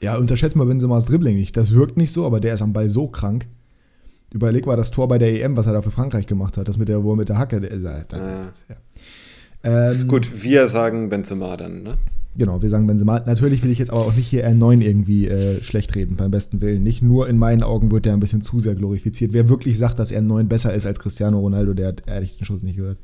[0.00, 1.56] Ja, unterschätzt mal Benzemas Dribbling nicht.
[1.56, 3.46] Das wirkt nicht so, aber der ist am Ball so krank.
[4.32, 6.68] Überleg mal das Tor bei der EM, was er da für Frankreich gemacht hat.
[6.68, 7.60] Das mit der, wo mit der Hacke.
[7.60, 9.90] Der, der, der, ja.
[9.92, 11.98] ähm, Gut, wir sagen Benzema dann, ne?
[12.34, 13.20] Genau, wir sagen Benzema.
[13.20, 16.62] Natürlich will ich jetzt aber auch nicht hier R9 irgendwie äh, schlecht reden, beim besten
[16.62, 16.82] Willen.
[16.82, 19.34] Nicht nur in meinen Augen wird der ein bisschen zu sehr glorifiziert.
[19.34, 22.62] Wer wirklich sagt, dass R9 besser ist als Cristiano Ronaldo, der hat ehrlich den Schuss
[22.62, 22.98] nicht gehört.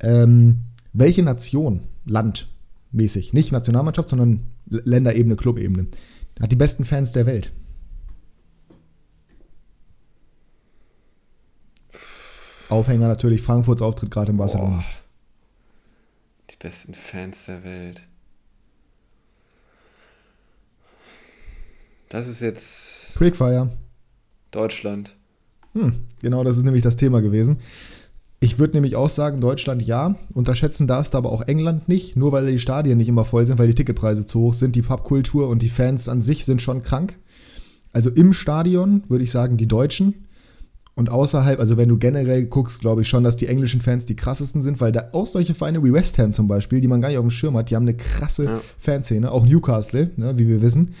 [0.00, 0.58] Ähm,
[0.92, 2.48] welche Nation, Land
[2.92, 5.86] mäßig, nicht Nationalmannschaft, sondern Länderebene, Clubebene,
[6.40, 7.52] hat die besten Fans der Welt?
[12.68, 14.76] Aufhänger natürlich Frankfurts Auftritt gerade im Barcelona.
[14.76, 14.84] Boah.
[16.50, 18.06] Die besten Fans der Welt.
[22.10, 23.14] Das ist jetzt.
[23.14, 23.70] Quickfire.
[24.50, 25.16] Deutschland.
[25.74, 27.60] Hm, genau, das ist nämlich das Thema gewesen.
[28.40, 30.16] Ich würde nämlich auch sagen, Deutschland ja.
[30.34, 33.58] Unterschätzen darfst du aber auch England nicht, nur weil die Stadien nicht immer voll sind,
[33.58, 34.74] weil die Ticketpreise zu hoch sind.
[34.74, 37.16] Die Pubkultur und die Fans an sich sind schon krank.
[37.92, 40.26] Also im Stadion würde ich sagen, die Deutschen.
[40.96, 44.16] Und außerhalb, also wenn du generell guckst, glaube ich schon, dass die englischen Fans die
[44.16, 47.08] krassesten sind, weil da auch solche Vereine wie West Ham zum Beispiel, die man gar
[47.08, 48.60] nicht auf dem Schirm hat, die haben eine krasse ja.
[48.78, 49.30] Fanszene.
[49.30, 50.94] Auch Newcastle, ne, wie wir wissen.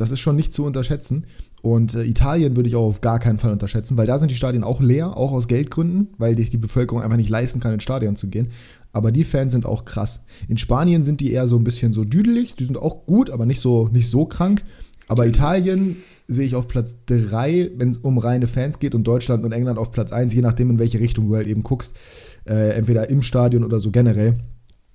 [0.00, 1.26] Das ist schon nicht zu unterschätzen.
[1.62, 4.36] Und äh, Italien würde ich auch auf gar keinen Fall unterschätzen, weil da sind die
[4.36, 7.82] Stadien auch leer, auch aus Geldgründen, weil sich die Bevölkerung einfach nicht leisten kann, ins
[7.82, 8.48] Stadion zu gehen.
[8.92, 10.26] Aber die Fans sind auch krass.
[10.48, 13.46] In Spanien sind die eher so ein bisschen so düdelig, die sind auch gut, aber
[13.46, 14.64] nicht so, nicht so krank.
[15.06, 15.96] Aber Italien
[16.26, 19.78] sehe ich auf Platz 3, wenn es um reine Fans geht, und Deutschland und England
[19.78, 21.96] auf Platz 1, je nachdem, in welche Richtung du halt eben guckst.
[22.46, 24.38] Äh, entweder im Stadion oder so generell.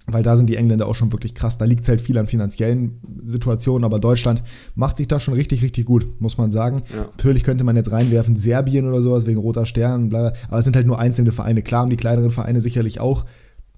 [0.07, 1.57] Weil da sind die Engländer auch schon wirklich krass.
[1.57, 4.43] Da liegt es halt viel an finanziellen Situationen, aber Deutschland
[4.75, 6.83] macht sich da schon richtig, richtig gut, muss man sagen.
[6.93, 7.05] Ja.
[7.17, 10.75] Natürlich könnte man jetzt reinwerfen, Serbien oder sowas wegen Roter Stern, bla, aber es sind
[10.75, 11.63] halt nur einzelne Vereine.
[11.63, 13.25] Klar haben die kleineren Vereine sicherlich auch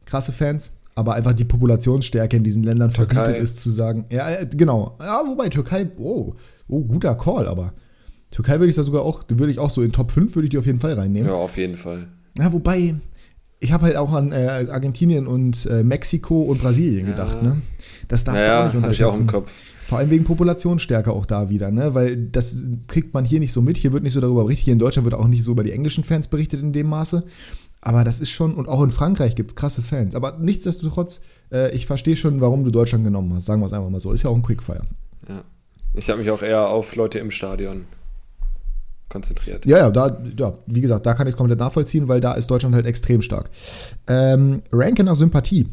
[0.05, 3.15] krasse Fans, aber einfach die Populationsstärke in diesen Ländern Türkei.
[3.15, 4.97] verbietet ist zu sagen, ja, äh, genau.
[4.99, 6.33] Ja, wobei Türkei, oh,
[6.67, 7.73] oh, guter Call, aber
[8.31, 10.49] Türkei würde ich da sogar auch, würde ich auch so in Top 5 würde ich
[10.49, 11.29] die auf jeden Fall reinnehmen.
[11.29, 12.07] Ja, auf jeden Fall.
[12.37, 12.95] Ja, wobei,
[13.59, 17.49] ich habe halt auch an äh, Argentinien und äh, Mexiko und Brasilien gedacht, ja.
[17.49, 17.61] ne?
[18.07, 19.03] Das darfst ja, du auch nicht unterschätzen.
[19.03, 19.51] Ich auch im Kopf.
[19.85, 21.93] Vor allem wegen Populationsstärke auch da wieder, ne?
[21.93, 23.77] Weil das kriegt man hier nicht so mit.
[23.77, 24.65] Hier wird nicht so darüber berichtet.
[24.65, 27.25] Hier in Deutschland wird auch nicht so über die englischen Fans berichtet in dem Maße.
[27.81, 30.13] Aber das ist schon, und auch in Frankreich gibt es krasse Fans.
[30.13, 33.45] Aber nichtsdestotrotz, äh, ich verstehe schon, warum du Deutschland genommen hast.
[33.45, 34.11] Sagen wir es einfach mal so.
[34.11, 34.83] Ist ja auch ein Quickfire.
[35.27, 35.43] Ja.
[35.93, 37.85] Ich habe mich auch eher auf Leute im Stadion
[39.09, 39.65] konzentriert.
[39.65, 42.47] Ja, ja, da, ja, wie gesagt, da kann ich es komplett nachvollziehen, weil da ist
[42.47, 43.49] Deutschland halt extrem stark.
[44.07, 45.67] Ähm, Ranke nach Sympathie.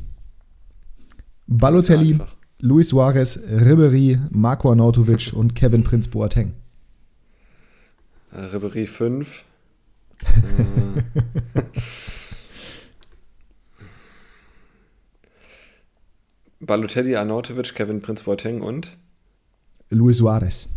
[1.46, 2.18] Balotelli,
[2.60, 6.54] Luis Suarez, Ribery, Marco Arnautovic und Kevin Prinz Boateng.
[8.32, 9.44] Äh, Ribery 5.
[16.60, 18.96] Balotelli, Arnautovic, Kevin Prinz Boateng und?
[19.90, 20.73] Luis Suarez.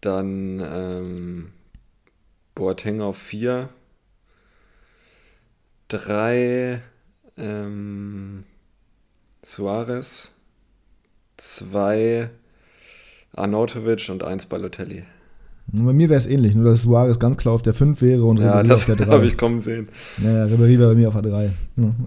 [0.00, 1.52] Dann ähm,
[2.54, 3.68] Boateng auf 4.
[5.88, 6.80] 3
[7.36, 8.44] ähm,
[9.42, 10.32] Suarez.
[11.36, 12.28] 2
[13.34, 15.04] Arnautovic und 1 Balotelli.
[15.72, 18.38] Bei mir wäre es ähnlich, nur dass Suarez ganz klar auf der 5 wäre und
[18.38, 19.06] ja, Ribéry auf der 3.
[19.06, 19.86] habe ich kommen sehen.
[20.22, 21.52] Ja, Ribéry wäre bei mir auf der 3.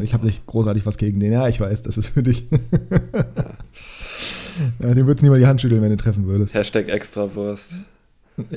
[0.01, 1.31] Ich habe nicht großartig was gegen den.
[1.31, 2.47] Ja, ich weiß, das ist für dich.
[2.51, 2.59] ja.
[4.79, 6.53] Ja, dem würdest du niemand die Hand schütteln, wenn du treffen würdest.
[6.53, 7.77] Hashtag Extrawurst.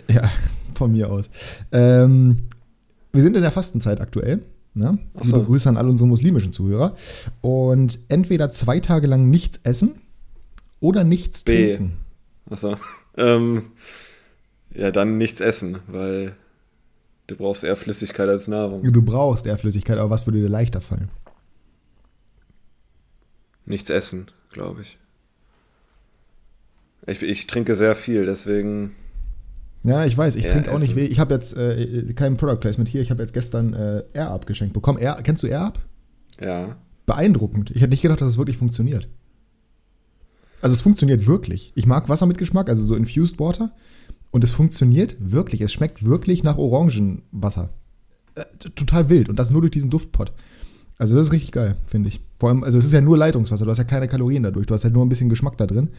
[0.09, 0.31] Ja,
[0.75, 1.31] von mir aus.
[1.73, 2.49] Ähm,
[3.13, 4.43] wir sind in der Fastenzeit aktuell.
[4.75, 4.99] Ne?
[5.15, 5.25] so.
[5.25, 6.97] Liebe Grüße an alle unsere muslimischen Zuhörer.
[7.41, 9.95] Und entweder zwei Tage lang nichts essen
[10.81, 11.77] oder nichts B.
[11.77, 11.97] trinken.
[12.51, 12.77] Achso.
[13.17, 13.73] Ähm,
[14.75, 16.35] ja, dann nichts essen, weil
[17.27, 18.93] du brauchst eher Flüssigkeit als Nahrung.
[18.93, 21.09] Du brauchst eher Flüssigkeit, aber was würde dir leichter fallen?
[23.65, 24.99] Nichts essen, glaube ich.
[27.07, 27.23] Ich.
[27.23, 28.93] Ich trinke sehr viel, deswegen.
[29.85, 31.07] Ja, ich weiß, ich Ja, trinke auch nicht weh.
[31.07, 33.01] Ich habe jetzt äh, kein Product Placement hier.
[33.01, 34.99] Ich habe jetzt gestern äh, Air Up geschenkt bekommen.
[34.99, 35.79] Air, kennst du Air Up?
[36.41, 36.77] Ja.
[37.07, 37.71] Beeindruckend.
[37.71, 39.09] Ich hätte nicht gedacht, dass es wirklich funktioniert.
[40.61, 41.73] Also es funktioniert wirklich.
[41.77, 43.71] Ich mag Wasser mit Geschmack, also so Infused Water.
[44.33, 45.61] Und es funktioniert wirklich.
[45.61, 47.71] Es schmeckt wirklich nach Orangenwasser.
[48.35, 49.29] Äh, total wild.
[49.29, 50.33] Und das nur durch diesen Duftpot.
[50.99, 52.21] Also das ist richtig geil, finde ich.
[52.41, 53.65] Vor allem, also es ist ja nur Leitungswasser.
[53.65, 54.67] Du hast ja keine Kalorien dadurch.
[54.67, 55.91] Du hast halt nur ein bisschen Geschmack da drin.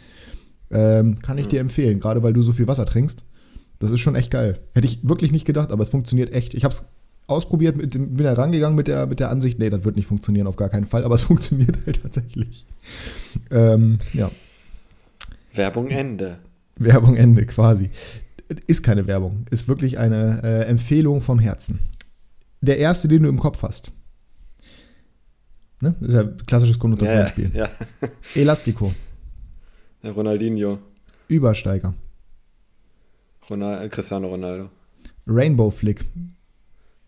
[0.71, 3.23] Ähm, kann ich dir empfehlen, gerade weil du so viel Wasser trinkst.
[3.79, 4.59] Das ist schon echt geil.
[4.73, 6.53] Hätte ich wirklich nicht gedacht, aber es funktioniert echt.
[6.55, 6.85] Ich habe es
[7.27, 10.07] ausprobiert, mit, dem- bin da rangegangen mit der, mit der Ansicht, nee, das wird nicht
[10.07, 12.65] funktionieren, auf gar keinen Fall, aber es funktioniert halt tatsächlich.
[13.51, 14.31] Ähm, ja,
[15.53, 16.37] Werbung Ende.
[16.77, 17.89] Werbung Ende quasi.
[18.65, 21.79] Ist keine Werbung, ist wirklich eine äh, Empfehlung vom Herzen.
[22.61, 23.91] Der erste, den du im Kopf hast.
[25.81, 25.95] Ne?
[26.01, 27.51] Ist ja ein klassisches Ja, Konnotationsspiel.
[27.53, 27.69] ja.
[28.35, 28.93] Elastico,
[30.01, 30.11] ja.
[30.11, 30.79] Ronaldinho.
[31.27, 31.93] Übersteiger,
[33.49, 34.69] Ronald, äh, Cristiano Ronaldo.
[35.25, 36.05] Rainbow Flick.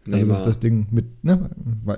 [0.05, 0.27] Also Neymar.
[0.29, 1.49] das ist das Ding mit, ne?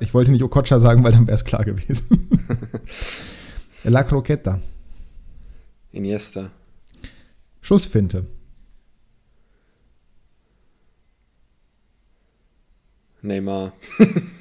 [0.02, 2.30] Ich wollte nicht Okocha sagen, weil dann wäre es klar gewesen.
[3.84, 4.60] La Croqueta.
[5.92, 6.52] Iniesta.
[7.62, 8.26] Schussfinte.
[13.22, 13.74] Neymar.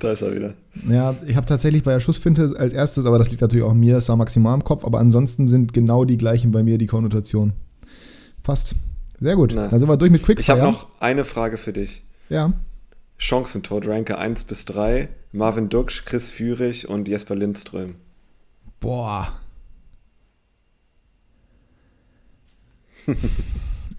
[0.00, 0.54] da ist er wieder.
[0.88, 4.00] Ja, ich habe tatsächlich bei der Schussfinte als erstes, aber das liegt natürlich auch mir,
[4.00, 7.54] Saint Maximal im Kopf, aber ansonsten sind genau die gleichen bei mir die Konnotationen.
[8.42, 8.74] Passt.
[9.20, 9.52] Sehr gut.
[9.54, 9.68] Na.
[9.68, 10.62] Dann sind wir durch mit Ich habe Quickfire.
[10.62, 12.02] noch eine Frage für dich.
[12.28, 12.52] Ja.
[13.18, 15.08] Chancentod, Ranke 1 bis 3.
[15.30, 17.94] Marvin Duksch, Chris Führig und Jesper Lindström.
[18.80, 19.32] Boah.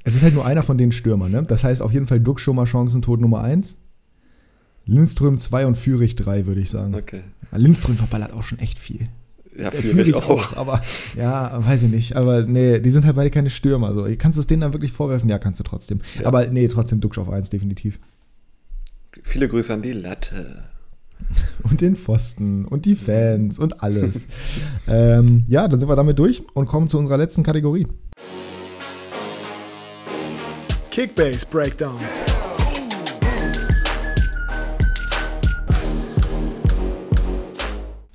[0.04, 1.44] es ist halt nur einer von den Stürmern, ne?
[1.44, 3.80] Das heißt auf jeden Fall Duck schon mal Chancentod Nummer 1.
[4.86, 6.94] Lindström 2 und Führig 3, würde ich sagen.
[6.96, 7.22] Okay.
[7.52, 9.08] Lindström verballert auch schon echt viel.
[9.58, 10.58] Ja, Der Führig auch.
[10.58, 10.82] aber
[11.16, 12.16] ja, weiß ich nicht.
[12.16, 13.94] Aber nee, die sind halt beide keine Stürmer.
[13.94, 14.08] So.
[14.18, 15.30] Kannst du es denen dann wirklich vorwerfen?
[15.30, 16.02] Ja, kannst du trotzdem.
[16.20, 16.26] Ja.
[16.26, 18.00] Aber nee, trotzdem Duxch auf 1, definitiv.
[19.22, 20.64] Viele Grüße an die Latte.
[21.62, 24.28] Und den Pfosten und die Fans und alles.
[24.88, 27.88] ähm, ja, dann sind wir damit durch und kommen zu unserer letzten Kategorie.
[30.90, 31.98] Kickbase Breakdown.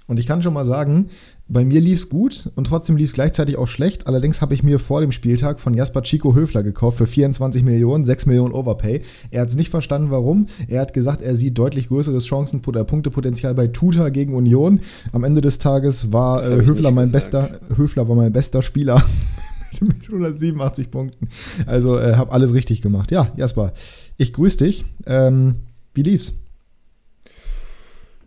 [0.09, 1.11] Und ich kann schon mal sagen,
[1.49, 4.07] bei mir lief es gut und trotzdem lief es gleichzeitig auch schlecht.
[4.07, 8.07] Allerdings habe ich mir vor dem Spieltag von Jasper Chico Höfler gekauft für 24 Millionen,
[8.07, 9.03] 6 Millionen Overpay.
[9.31, 10.47] Er hat es nicht verstanden, warum.
[10.67, 14.81] Er hat gesagt, er sieht deutlich größeres Chancen Punktepotenzial bei Tuta gegen Union.
[15.13, 17.61] Am Ende des Tages war äh, Höfler mein gesagt.
[17.61, 19.05] bester, Höfler war mein bester Spieler.
[19.81, 21.29] mit 187 Punkten.
[21.67, 23.11] Also äh, habe alles richtig gemacht.
[23.11, 23.75] Ja, Jasper,
[24.17, 24.85] ich grüße dich.
[25.07, 25.57] Ähm,
[25.93, 26.48] wie lief's?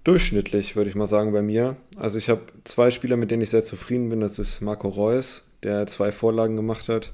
[0.03, 1.75] Durchschnittlich, würde ich mal sagen, bei mir.
[1.95, 4.19] Also ich habe zwei Spieler, mit denen ich sehr zufrieden bin.
[4.19, 7.13] Das ist Marco Reus, der zwei Vorlagen gemacht hat,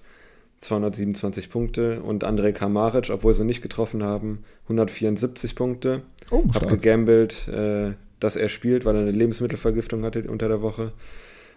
[0.59, 2.01] 227 Punkte.
[2.01, 6.01] Und Andrej Kamaric, obwohl sie nicht getroffen haben, 174 Punkte.
[6.31, 10.93] Oh, Habe gegambelt, äh, dass er spielt, weil er eine Lebensmittelvergiftung hatte unter der Woche.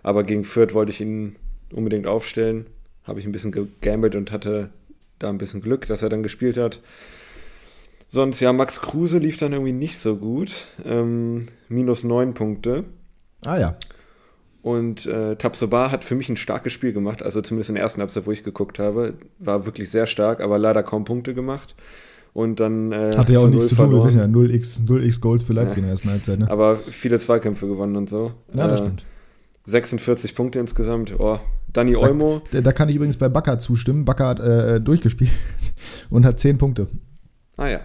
[0.02, 1.36] Aber gegen Fürth wollte ich ihn
[1.72, 2.66] unbedingt aufstellen.
[3.04, 4.70] Habe ich ein bisschen gegambelt und hatte
[5.20, 6.80] da ein bisschen Glück, dass er dann gespielt hat.
[8.12, 10.50] Sonst, ja, Max Kruse lief dann irgendwie nicht so gut.
[10.84, 12.84] Ähm, minus 9 Punkte.
[13.46, 13.76] Ah ja.
[14.62, 18.00] Und äh, Tabsoba hat für mich ein starkes Spiel gemacht, also zumindest in der ersten
[18.00, 21.74] Halbzeit, wo ich geguckt habe, war wirklich sehr stark, aber leider kaum Punkte gemacht.
[22.34, 23.90] Und dann äh, Hatte ja auch nichts zu tun.
[23.90, 25.82] Wir wissen ja, 0x, 0x Goals für Leipzig Ja.
[25.82, 26.38] in der ersten Halbzeit.
[26.40, 26.50] Ne?
[26.50, 28.32] Aber viele Zweikämpfe gewonnen und so.
[28.54, 29.06] Ja, das Äh, stimmt.
[29.66, 31.14] 46 Punkte insgesamt.
[31.18, 31.38] Oh,
[31.72, 34.04] Dani Da- Olmo, Da, da kann ich übrigens bei Bakker zustimmen.
[34.04, 35.30] Bakker hat äh, durchgespielt
[36.10, 36.86] und hat 10 Punkte.
[37.56, 37.80] ah ja.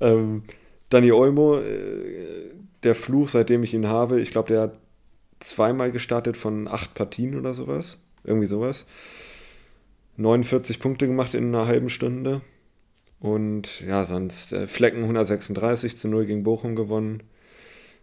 [0.00, 0.42] Ähm,
[0.88, 4.78] Dani Olmo, äh, der Fluch, seitdem ich ihn habe, ich glaube, der hat
[5.40, 7.98] zweimal gestartet von acht Partien oder sowas.
[8.24, 8.86] Irgendwie sowas.
[10.16, 12.42] 49 Punkte gemacht in einer halben Stunde.
[13.20, 17.22] Und ja, sonst äh, Flecken 136 zu 0 gegen Bochum gewonnen.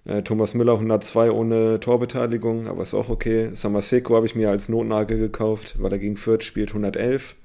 [0.05, 3.49] Äh, Thomas Müller 102 ohne Torbeteiligung, aber ist auch okay.
[3.53, 7.35] Samaseko habe ich mir als Notnagel gekauft, weil er gegen Fürth spielt 111.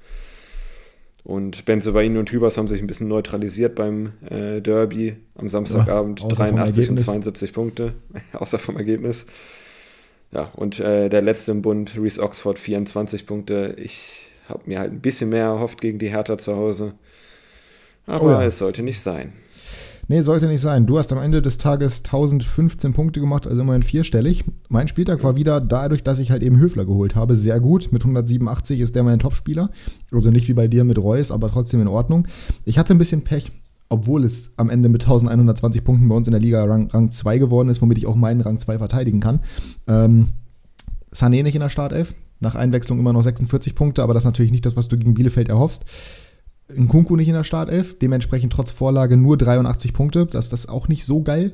[1.23, 6.19] Und Benzebaini und Hübers haben sich ein bisschen neutralisiert beim äh, Derby am Samstagabend.
[6.19, 7.05] Ja, außer vom 83 und Ergebnis.
[7.05, 7.93] 72 Punkte,
[8.33, 9.25] außer vom Ergebnis.
[10.31, 13.75] Ja, und äh, der letzte im Bund, Reese Oxford, 24 Punkte.
[13.77, 16.93] Ich habe mir halt ein bisschen mehr erhofft gegen die Hertha zu Hause.
[18.05, 18.43] Aber oh ja.
[18.43, 19.31] es sollte nicht sein.
[20.09, 20.85] Nee, sollte nicht sein.
[20.85, 24.43] Du hast am Ende des Tages 1015 Punkte gemacht, also immerhin vierstellig.
[24.67, 27.91] Mein Spieltag war wieder dadurch, dass ich halt eben Höfler geholt habe, sehr gut.
[27.91, 29.69] Mit 187 ist der mein Topspieler.
[30.11, 32.27] Also nicht wie bei dir mit Reus, aber trotzdem in Ordnung.
[32.65, 33.51] Ich hatte ein bisschen Pech,
[33.87, 37.37] obwohl es am Ende mit 1120 Punkten bei uns in der Liga Rang, Rang 2
[37.37, 39.39] geworden ist, womit ich auch meinen Rang 2 verteidigen kann.
[39.87, 40.29] Ähm,
[41.13, 44.51] Sané nicht in der Startelf, nach Einwechslung immer noch 46 Punkte, aber das ist natürlich
[44.51, 45.85] nicht das, was du gegen Bielefeld erhoffst.
[46.69, 50.25] Nkunku nicht in der Startelf, dementsprechend trotz Vorlage nur 83 Punkte.
[50.25, 51.53] Das, das ist auch nicht so geil.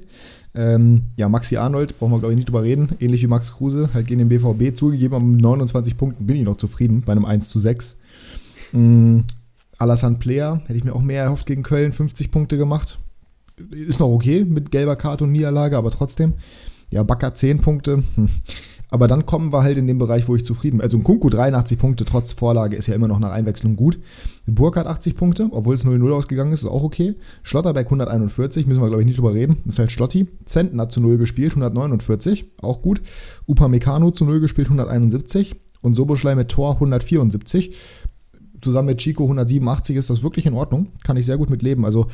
[0.56, 2.90] Ähm, ja, Maxi Arnold, brauchen wir glaube ich nicht drüber reden.
[3.00, 6.58] Ähnlich wie Max Kruse, halt gegen den BVB zugegeben, mit 29 Punkten bin ich noch
[6.58, 8.00] zufrieden bei einem 1 zu 6.
[8.72, 9.26] Mhm.
[9.78, 13.00] Alassane Player, hätte ich mir auch mehr erhofft gegen Köln, 50 Punkte gemacht.
[13.72, 16.34] Ist noch okay mit gelber Karte und Niederlage, aber trotzdem.
[16.92, 18.04] Ja, Bakker 10 Punkte.
[18.16, 18.30] Hm.
[18.90, 20.84] Aber dann kommen wir halt in den Bereich, wo ich zufrieden bin.
[20.84, 24.00] Also ein Kunku 83 Punkte, trotz Vorlage, ist ja immer noch nach Einwechslung gut.
[24.48, 27.16] Burkhardt 80 Punkte, obwohl es 0-0 ausgegangen ist, ist auch okay.
[27.44, 29.58] Schlotterberg 141, müssen wir glaube ich nicht drüber reden.
[29.66, 30.28] Ist halt Schlotti.
[30.46, 33.02] Zentner zu 0 gespielt, 149, auch gut.
[33.48, 35.56] Upamecano zu 0 gespielt, 171.
[35.82, 37.76] Und Soboschlei mit Tor 174.
[38.62, 40.90] Zusammen mit Chico 187 ist das wirklich in Ordnung.
[41.04, 41.86] Kann ich sehr gut mit leben.
[41.86, 42.08] Also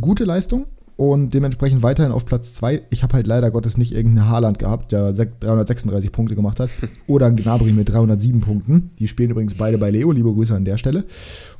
[0.00, 0.66] gute Leistung,
[0.96, 2.82] und dementsprechend weiterhin auf Platz 2.
[2.90, 6.70] Ich habe halt leider Gottes nicht irgendeinen Haaland gehabt, der 336 Punkte gemacht hat.
[7.06, 8.90] Oder ein Gnabry mit 307 Punkten.
[8.98, 10.12] Die spielen übrigens beide bei Leo.
[10.12, 11.04] Liebe Grüße an der Stelle.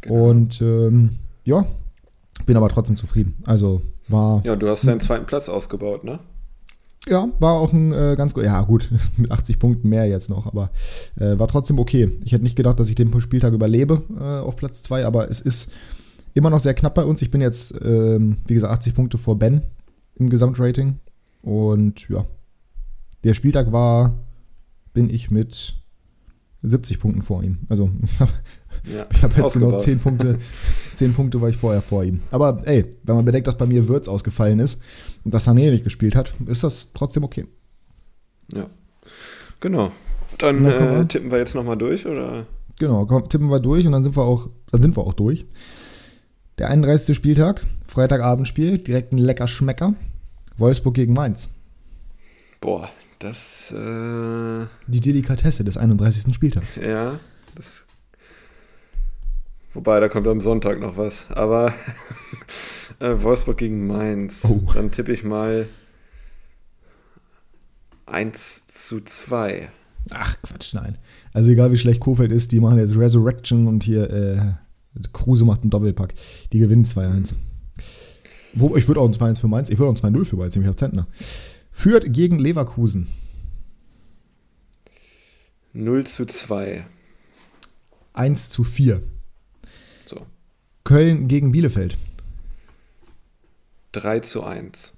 [0.03, 0.31] Genau.
[0.31, 1.11] Und ähm,
[1.45, 1.65] ja,
[2.47, 3.35] bin aber trotzdem zufrieden.
[3.45, 4.43] Also war.
[4.45, 6.21] Ja, du hast deinen zweiten Platz ausgebaut, ne?
[7.09, 8.45] Ja, war auch ein äh, ganz gut.
[8.45, 10.71] Ja, gut, mit 80 Punkten mehr jetzt noch, aber
[11.19, 12.11] äh, war trotzdem okay.
[12.25, 15.41] Ich hätte nicht gedacht, dass ich den Spieltag überlebe äh, auf Platz 2, aber es
[15.41, 15.73] ist
[16.35, 17.23] Immer noch sehr knapp bei uns.
[17.23, 19.63] Ich bin jetzt, ähm, wie gesagt, 80 Punkte vor Ben
[20.15, 21.01] im Gesamtrating.
[21.43, 22.25] Und ja,
[23.25, 24.25] der Spieltag war,
[24.95, 25.75] bin ich mit
[26.63, 27.59] 70 Punkten vor ihm.
[27.69, 28.33] Also ich habe
[28.85, 30.39] ja, hab jetzt genau 10 Punkte,
[30.97, 32.21] 10 Punkte war ich vorher vor ihm.
[32.31, 34.83] Aber ey, wenn man bedenkt, dass bei mir Würz ausgefallen ist
[35.25, 37.47] und dass Sané nicht gespielt hat, ist das trotzdem okay.
[38.53, 38.69] Ja,
[39.61, 39.91] genau.
[40.39, 42.47] Dann äh, tippen wir jetzt nochmal durch, oder?
[42.79, 45.47] Genau, komm, tippen wir durch und dann sind wir auch, dann sind wir auch durch.
[46.63, 47.17] Der 31.
[47.17, 49.97] Spieltag, Freitagabendspiel, direkt ein lecker Schmecker.
[50.59, 51.55] Wolfsburg gegen Mainz.
[52.61, 52.89] Boah,
[53.19, 53.73] das.
[53.73, 56.33] Äh Die Delikatesse des 31.
[56.33, 56.77] Spieltags.
[56.77, 57.19] Ja,
[57.57, 57.83] das.
[59.75, 61.33] Wobei, da kommt am Sonntag noch was.
[61.33, 61.75] Aber
[63.01, 64.45] äh, Wolfsburg gegen Mainz.
[64.45, 64.61] Oh.
[64.73, 65.67] Dann tippe ich mal
[68.07, 69.69] 1 zu 2.
[70.11, 70.97] Ach, Quatsch, nein.
[71.33, 74.53] Also egal wie schlecht Kofeld ist, die machen jetzt Resurrection und hier äh,
[75.13, 76.15] Kruse macht einen Doppelpack.
[76.53, 77.35] Die gewinnen 2-1.
[78.55, 80.55] Wo, ich würde auch ein 2-1 für Mainz, ich würde auch ein 2-0 für Mainz,
[80.55, 81.07] nämlich auf Zentner.
[81.71, 83.09] Führt gegen Leverkusen.
[85.73, 86.85] 0 zu 2.
[88.13, 89.03] 1 zu 4.
[90.07, 90.27] So.
[90.85, 91.97] Köln gegen Bielefeld.
[93.93, 94.93] 3 zu 1.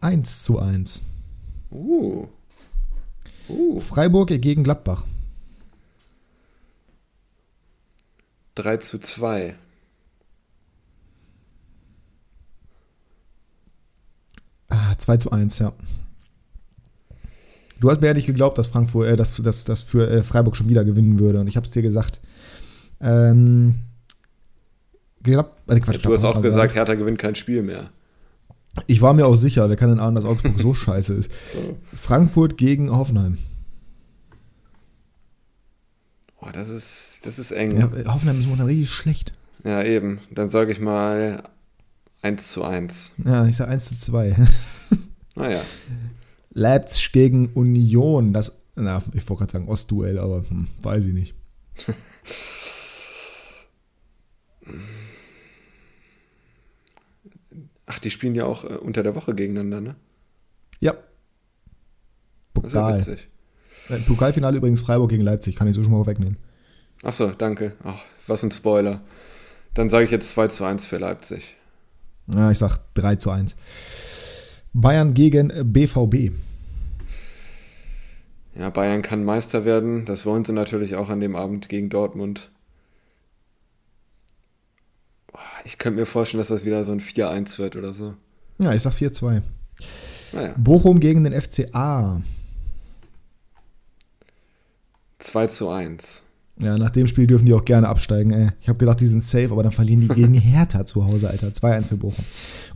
[0.00, 1.06] 1 zu 1.
[1.70, 2.28] Uh.
[3.48, 3.80] Uh.
[3.80, 5.04] Freiburg gegen Gladbach.
[8.56, 9.54] 3 zu 2.
[14.68, 15.72] Ah, 2 zu 1, ja.
[17.80, 20.56] Du hast mir ja nicht geglaubt, dass Frankfurt, äh, dass, dass, dass für äh, Freiburg
[20.56, 21.40] schon wieder gewinnen würde.
[21.40, 22.20] Und ich habe es dir gesagt.
[23.00, 23.76] Ähm,
[25.22, 27.90] glaub, äh, Quatsch, du hast auch gesagt, Hertha gewinnt kein Spiel mehr.
[28.86, 31.30] Ich war mir auch sicher, wer kann denn ahnen, dass Augsburg so scheiße ist.
[31.92, 33.38] Frankfurt gegen Hoffenheim.
[36.40, 37.76] Oh, das ist, das ist eng.
[37.78, 39.32] Ja, Hoffenheim ist momentan richtig schlecht.
[39.64, 40.20] Ja, eben.
[40.30, 41.42] Dann sage ich mal
[42.22, 43.12] 1 zu 1.
[43.24, 44.36] Ja, ich sage 1 zu 2.
[45.34, 45.60] Naja.
[46.52, 48.32] Leipzig gegen Union.
[48.32, 51.34] Das, na, ich wollte gerade sagen Ostduell, aber hm, weiß ich nicht.
[57.88, 59.94] Ach, die spielen ja auch äh, unter der Woche gegeneinander, ne?
[60.78, 60.94] Ja.
[62.52, 62.98] Pokal.
[62.98, 63.28] Das ist ja witzig.
[63.88, 66.36] Äh, Pokalfinale übrigens Freiburg gegen Leipzig, kann ich so schon mal wegnehmen.
[67.02, 67.72] Achso, danke.
[67.82, 69.00] Ach, was ein Spoiler.
[69.72, 71.56] Dann sage ich jetzt 2 zu 1 für Leipzig.
[72.26, 73.56] Ja, ich sag 3 zu 1.
[74.74, 76.32] Bayern gegen BVB.
[78.54, 80.04] Ja, Bayern kann Meister werden.
[80.04, 82.50] Das wollen sie natürlich auch an dem Abend gegen Dortmund.
[85.64, 88.14] Ich könnte mir vorstellen, dass das wieder so ein 4-1 wird oder so.
[88.58, 89.42] Ja, ich sag 4-2.
[90.32, 90.54] Naja.
[90.56, 92.22] Bochum gegen den FCA.
[95.18, 96.22] 2 zu 1.
[96.60, 98.48] Ja, nach dem Spiel dürfen die auch gerne absteigen, ey.
[98.60, 101.48] Ich habe gedacht, die sind safe, aber dann verlieren die gegen Hertha zu Hause, Alter.
[101.48, 102.24] 2-1 für Bochum.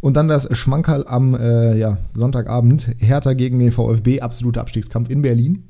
[0.00, 2.94] Und dann das Schmankerl am äh, ja, Sonntagabend.
[2.98, 5.64] Hertha gegen den VfB, absoluter Abstiegskampf in Berlin.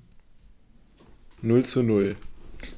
[1.41, 2.16] 0 zu 0.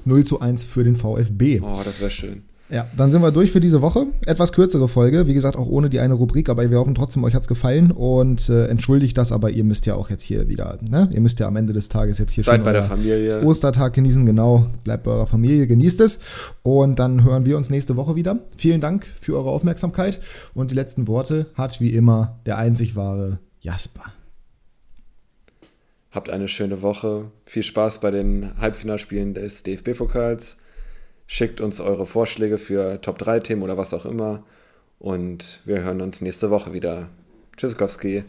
[0.05, 1.59] 0 zu 1 für den VfB.
[1.61, 2.43] Oh, das wäre schön.
[2.75, 4.07] Ja, dann sind wir durch für diese Woche.
[4.25, 7.33] Etwas kürzere Folge, wie gesagt, auch ohne die eine Rubrik, aber wir hoffen trotzdem, euch
[7.33, 11.07] hat's gefallen und äh, entschuldigt das, aber ihr müsst ja auch jetzt hier wieder, ne?
[11.13, 13.41] Ihr müsst ja am Ende des Tages jetzt hier Seid bei der Familie.
[13.43, 14.65] Ostertag genießen, genau.
[14.83, 16.53] Bleibt bei eurer Familie, genießt es.
[16.63, 18.39] Und dann hören wir uns nächste Woche wieder.
[18.57, 20.19] Vielen Dank für eure Aufmerksamkeit
[20.53, 24.03] und die letzten Worte hat wie immer der einzig wahre Jasper.
[26.11, 27.31] Habt eine schöne Woche.
[27.45, 30.57] Viel Spaß bei den Halbfinalspielen des DFB-Pokals.
[31.27, 34.43] Schickt uns eure Vorschläge für Top 3 Themen oder was auch immer.
[34.99, 37.09] Und wir hören uns nächste Woche wieder.
[37.57, 38.23] Tschüssikowski.